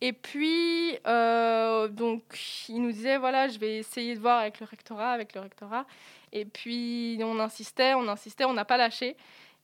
[0.01, 2.23] Et puis, euh, donc,
[2.69, 5.87] il nous disait, voilà, je vais essayer de voir avec le rectorat, avec le rectorat.
[6.33, 9.17] Et puis, on insistait, on insistait, on n'a pas lâché.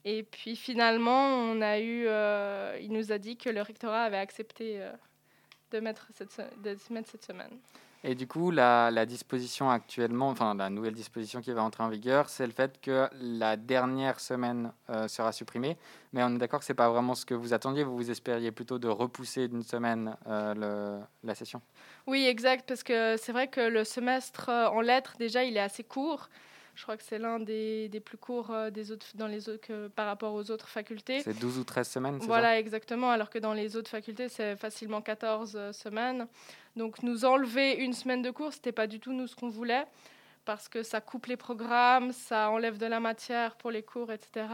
[0.05, 4.19] Et puis, finalement, on a eu, euh, il nous a dit que le rectorat avait
[4.19, 4.93] accepté euh,
[5.71, 7.59] de, mettre cette, de mettre cette semaine.
[8.07, 12.29] Et du coup, la, disposition actuellement, enfin la nouvelle disposition qui va entrer en vigueur,
[12.29, 15.79] c'est le fait que la dernière semaine euh, sera supprimée.
[16.13, 17.83] Mais on est d'accord que ce n'est pas vraiment ce que vous attendiez.
[17.83, 21.63] Vous vous espériez plutôt de repousser d'une semaine euh, la session.
[22.07, 25.61] Oui, exact, parce que c'est vrai que le semestre euh, en lettres, déjà, il est
[25.61, 26.29] assez court.
[26.75, 29.67] Je crois que c'est l'un des, des plus courts euh, des autres, dans les autres,
[29.67, 31.21] que par rapport aux autres facultés.
[31.21, 34.57] C'est 12 ou 13 semaines, c'est Voilà, exactement, alors que dans les autres facultés, c'est
[34.57, 36.27] facilement 14 euh, semaines.
[36.77, 39.85] Donc nous enlever une semaine de cours, c'était pas du tout nous ce qu'on voulait,
[40.45, 44.47] parce que ça coupe les programmes, ça enlève de la matière pour les cours, etc.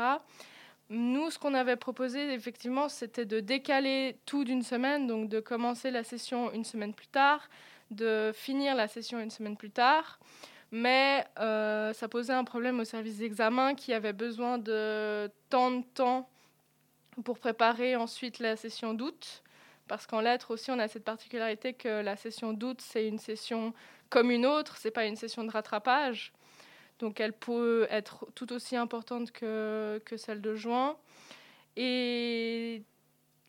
[0.90, 5.90] Nous, ce qu'on avait proposé, effectivement, c'était de décaler tout d'une semaine, donc de commencer
[5.92, 7.48] la session une semaine plus tard,
[7.92, 10.18] de finir la session une semaine plus tard.
[10.72, 15.84] Mais euh, ça posait un problème au service d'examen qui avait besoin de tant de
[15.94, 16.28] temps
[17.24, 19.42] pour préparer ensuite la session d'août.
[19.88, 23.74] Parce qu'en lettres aussi, on a cette particularité que la session d'août, c'est une session
[24.08, 26.32] comme une autre, c'est pas une session de rattrapage.
[27.00, 30.96] Donc elle peut être tout aussi importante que, que celle de juin.
[31.76, 32.82] Et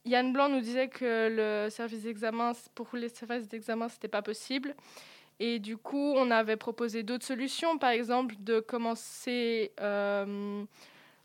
[0.05, 4.75] Yann Blanc nous disait que le service d'examen, pour les services d'examen, c'était pas possible.
[5.43, 10.63] Et du coup, on avait proposé d'autres solutions, par exemple de commencer euh,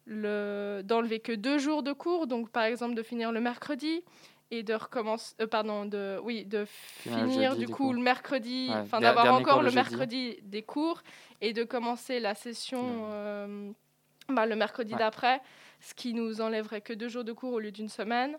[0.06, 4.02] le- d'enlever que deux jours de cours, donc par exemple de finir le mercredi
[4.50, 9.00] et de recommencer, euh, pardon, de oui, de Finir jeudi, du coup, le mercredi, enfin
[9.00, 11.02] d'avoir encore le, mercredi des cours
[11.42, 13.70] et de commencer la session euh,
[14.30, 14.98] bah, le mercredi Ouais.
[14.98, 15.42] d'après,
[15.80, 18.38] ce qui nous enlèverait que deux jours de cours au lieu d'une semaine.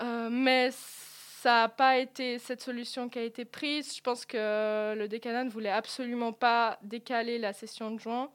[0.00, 0.70] Mais
[1.42, 3.94] ça n'a pas été cette solution qui a été prise.
[3.94, 8.30] Je pense que le décanat ne voulait absolument pas décaler la session de juin.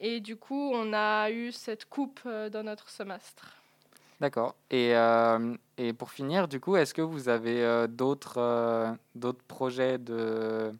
[0.00, 3.62] Et du coup, on a eu cette coupe euh, dans notre semestre.
[4.20, 4.56] D'accord.
[4.70, 9.98] Et, euh, et pour finir, du coup, est-ce que vous avez euh, d'autres d'autres projets
[9.98, 10.72] de,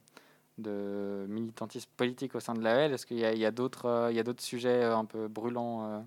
[0.59, 5.05] de militantisme politique au sein de l'AL Est-ce qu'il y a, a d'autres sujets un
[5.05, 6.07] peu brûlants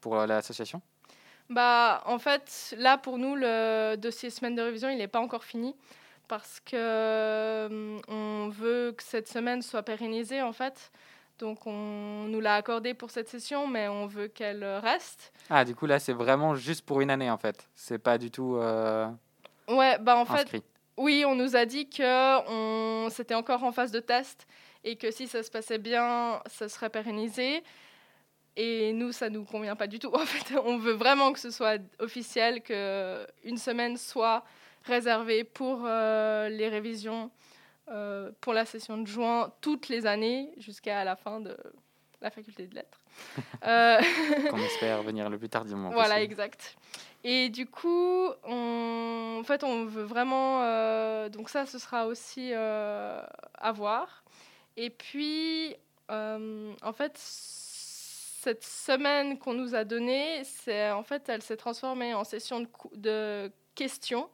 [0.00, 0.80] pour l'association?
[1.48, 5.44] Bah, en fait, là, pour nous, le dossier semaine de révision, il n'est pas encore
[5.44, 5.74] fini
[6.28, 10.90] parce que euh, on veut que cette semaine soit pérennisée, en fait.
[11.38, 15.32] Donc, on nous l'a accordé pour cette session, mais on veut qu'elle reste.
[15.50, 17.68] Ah, du coup, là, c'est vraiment juste pour une année, en fait.
[17.74, 19.06] C'est pas du tout euh,
[19.68, 20.62] Ouais, bah, en fait, inscrit.
[20.96, 23.08] oui, on nous a dit que on...
[23.10, 24.46] c'était encore en phase de test
[24.82, 27.62] et que si ça se passait bien, ça serait pérennisé.
[28.56, 30.10] Et nous, ça nous convient pas du tout.
[30.14, 34.44] En fait, on veut vraiment que ce soit officiel, que une semaine soit
[34.84, 37.30] réservée pour euh, les révisions
[37.88, 41.56] euh, pour la session de juin toutes les années jusqu'à la fin de
[42.20, 43.00] la faculté de lettres.
[43.66, 43.98] Euh,
[44.50, 46.32] Qu'on espère venir le plus tardivement voilà, possible.
[46.32, 46.76] exact.
[47.24, 50.62] Et du coup, on, en fait, on veut vraiment.
[50.62, 53.20] euh, donc, ça, ce sera aussi euh,
[53.54, 54.22] à voir.
[54.76, 55.74] Et puis,
[56.10, 57.18] euh, en fait,
[58.46, 64.28] cette semaine qu'on nous a donnée, en fait, elle s'est transformée en session de, questions.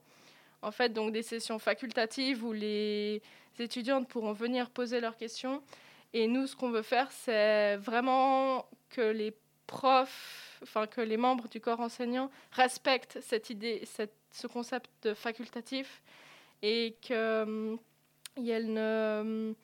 [0.61, 3.23] En fait, donc des sessions facultatives où les
[3.59, 5.63] étudiantes pourront venir poser leurs questions.
[6.13, 9.35] Et nous, ce qu'on veut faire, c'est vraiment que les
[9.67, 13.83] profs, enfin que les membres du corps enseignant respectent cette idée,
[14.31, 16.03] ce concept de facultatif
[16.61, 17.79] et que hum,
[18.37, 19.55] ne, hum,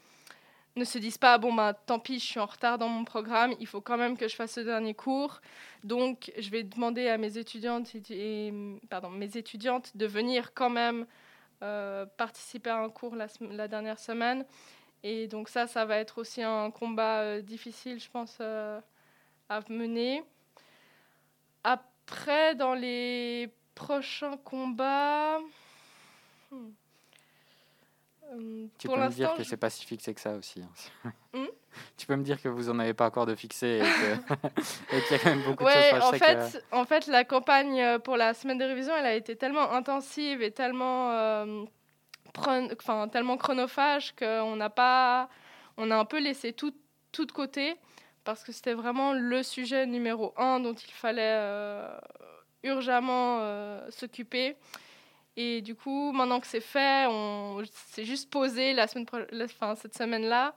[0.79, 3.55] ne se disent pas bon bah tant pis, je suis en retard dans mon programme,
[3.61, 5.41] il faut quand même que je fasse ce dernier cours.
[5.85, 11.07] Donc je vais demander à mes étudiantes de venir quand même
[11.63, 14.45] euh, participer à un cours la dernière semaine.
[15.03, 18.81] Et donc ça, ça va être aussi un combat euh, difficile, je pense, euh,
[19.49, 20.23] à mener.
[21.65, 25.39] Après, dans les prochains combats...
[26.51, 26.71] hmm.
[28.33, 30.63] Euh, Tu pour peux me dire que je- c'est pas si fixé que ça aussi.
[30.63, 31.11] hein.
[31.35, 31.47] Hmm
[31.97, 33.83] tu peux me dire que vous en avez pas encore de fixé et
[35.03, 36.03] qu'il y a quand même beaucoup de choses.
[36.03, 39.15] En fait, que- en fait, la campagne euh, pour la semaine de révision, elle a
[39.15, 41.65] été tellement intensive et tellement, euh,
[42.37, 45.29] enfin, tellement chronophage qu'on n'a pas,
[45.77, 46.75] on a un peu laissé tout,
[47.13, 47.77] tout de côté
[48.25, 51.99] parce que c'était vraiment le sujet numéro un dont il fallait euh,
[52.63, 54.57] urgemment euh, s'occuper.
[55.41, 57.63] Et du coup, maintenant que c'est fait, on
[57.93, 60.53] s'est juste posé la semaine, la- enfin, cette semaine-là.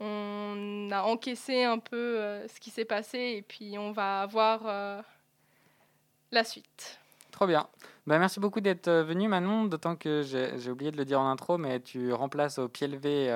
[0.00, 4.62] On a encaissé un peu euh, ce qui s'est passé et puis on va voir
[4.64, 5.02] euh,
[6.32, 6.98] la suite.
[7.32, 7.68] Trop bien.
[8.06, 11.30] Bah, merci beaucoup d'être euh, venu Manon, d'autant que j'ai oublié de le dire en
[11.30, 13.28] intro, mais tu remplaces au pied levé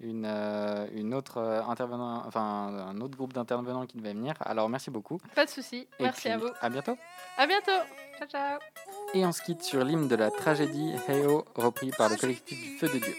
[0.00, 4.34] une, euh, une autre euh, intervenant, enfin un autre groupe d'intervenants qui devait venir.
[4.40, 5.18] Alors merci beaucoup.
[5.34, 5.88] Pas de souci.
[6.00, 6.48] Merci puis, à vous.
[6.60, 6.96] À bientôt.
[7.36, 7.70] À bientôt.
[8.18, 8.58] Ciao, ciao.
[9.14, 12.78] Et on se quitte sur l'hymne de la tragédie Heyo, repris par le collectif du
[12.78, 13.16] Feu de Dieu.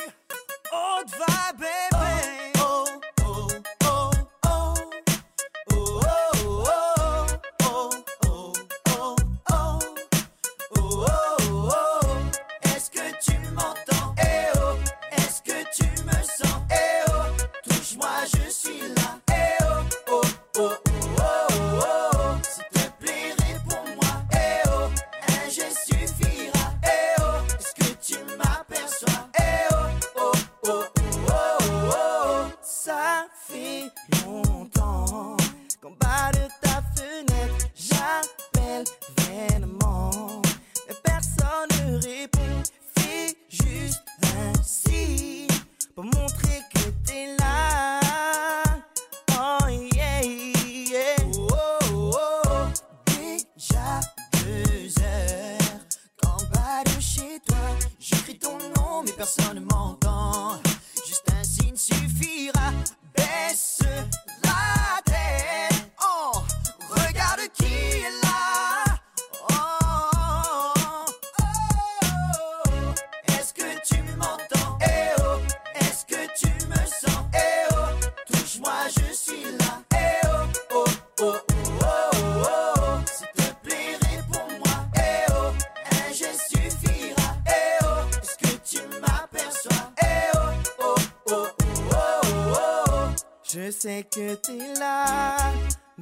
[93.80, 95.38] Sais que t'es là,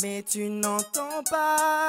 [0.02, 1.88] mais tu n'entends pas.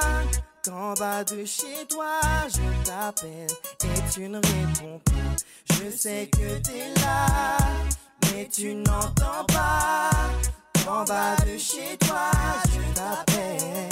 [0.63, 3.47] Qu'en bas de chez toi, je t'appelle
[3.83, 5.73] et tu ne réponds pas.
[5.73, 7.57] Je sais que t'es là,
[8.23, 10.09] mais tu n'entends pas.
[10.85, 12.29] Qu'en bas de chez toi,
[12.65, 13.89] je t'appelle.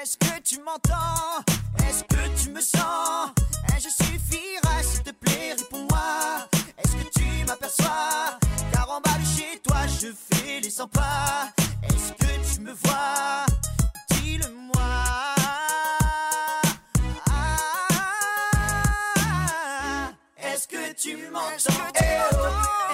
[0.00, 1.42] Est-ce que tu m'entends?
[1.88, 3.30] Est-ce que tu me sens?
[3.72, 6.46] Un je suffira, s'il te plaît, réponds-moi.
[6.78, 8.39] Est-ce que tu m'aperçois?
[8.90, 11.50] en bas de chez toi, je fais les 100 pas.
[11.84, 13.46] Est-ce que tu me vois?
[14.10, 14.74] Dis-le-moi.
[17.30, 17.36] Ah,
[20.38, 21.92] est-ce que tu m'entends?
[22.00, 22.36] Eh oh,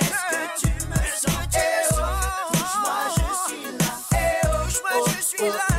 [0.01, 1.49] Est-ce que tu me sens?
[1.55, 1.59] Eh
[1.93, 1.97] oh
[2.53, 3.93] Touche-moi, je suis là.
[4.13, 4.49] Eh oh,
[4.83, 5.76] moi je suis là.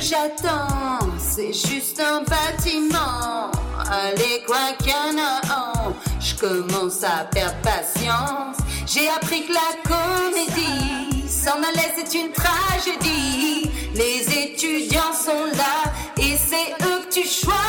[0.00, 3.50] J'attends, c'est juste un bâtiment.
[3.90, 8.56] Allez, quoi un, je commence à perdre patience.
[8.86, 13.70] J'ai appris que la comédie s'en aller, c'est une tragédie.
[13.94, 17.68] Les étudiants sont là et c'est eux que tu choisis.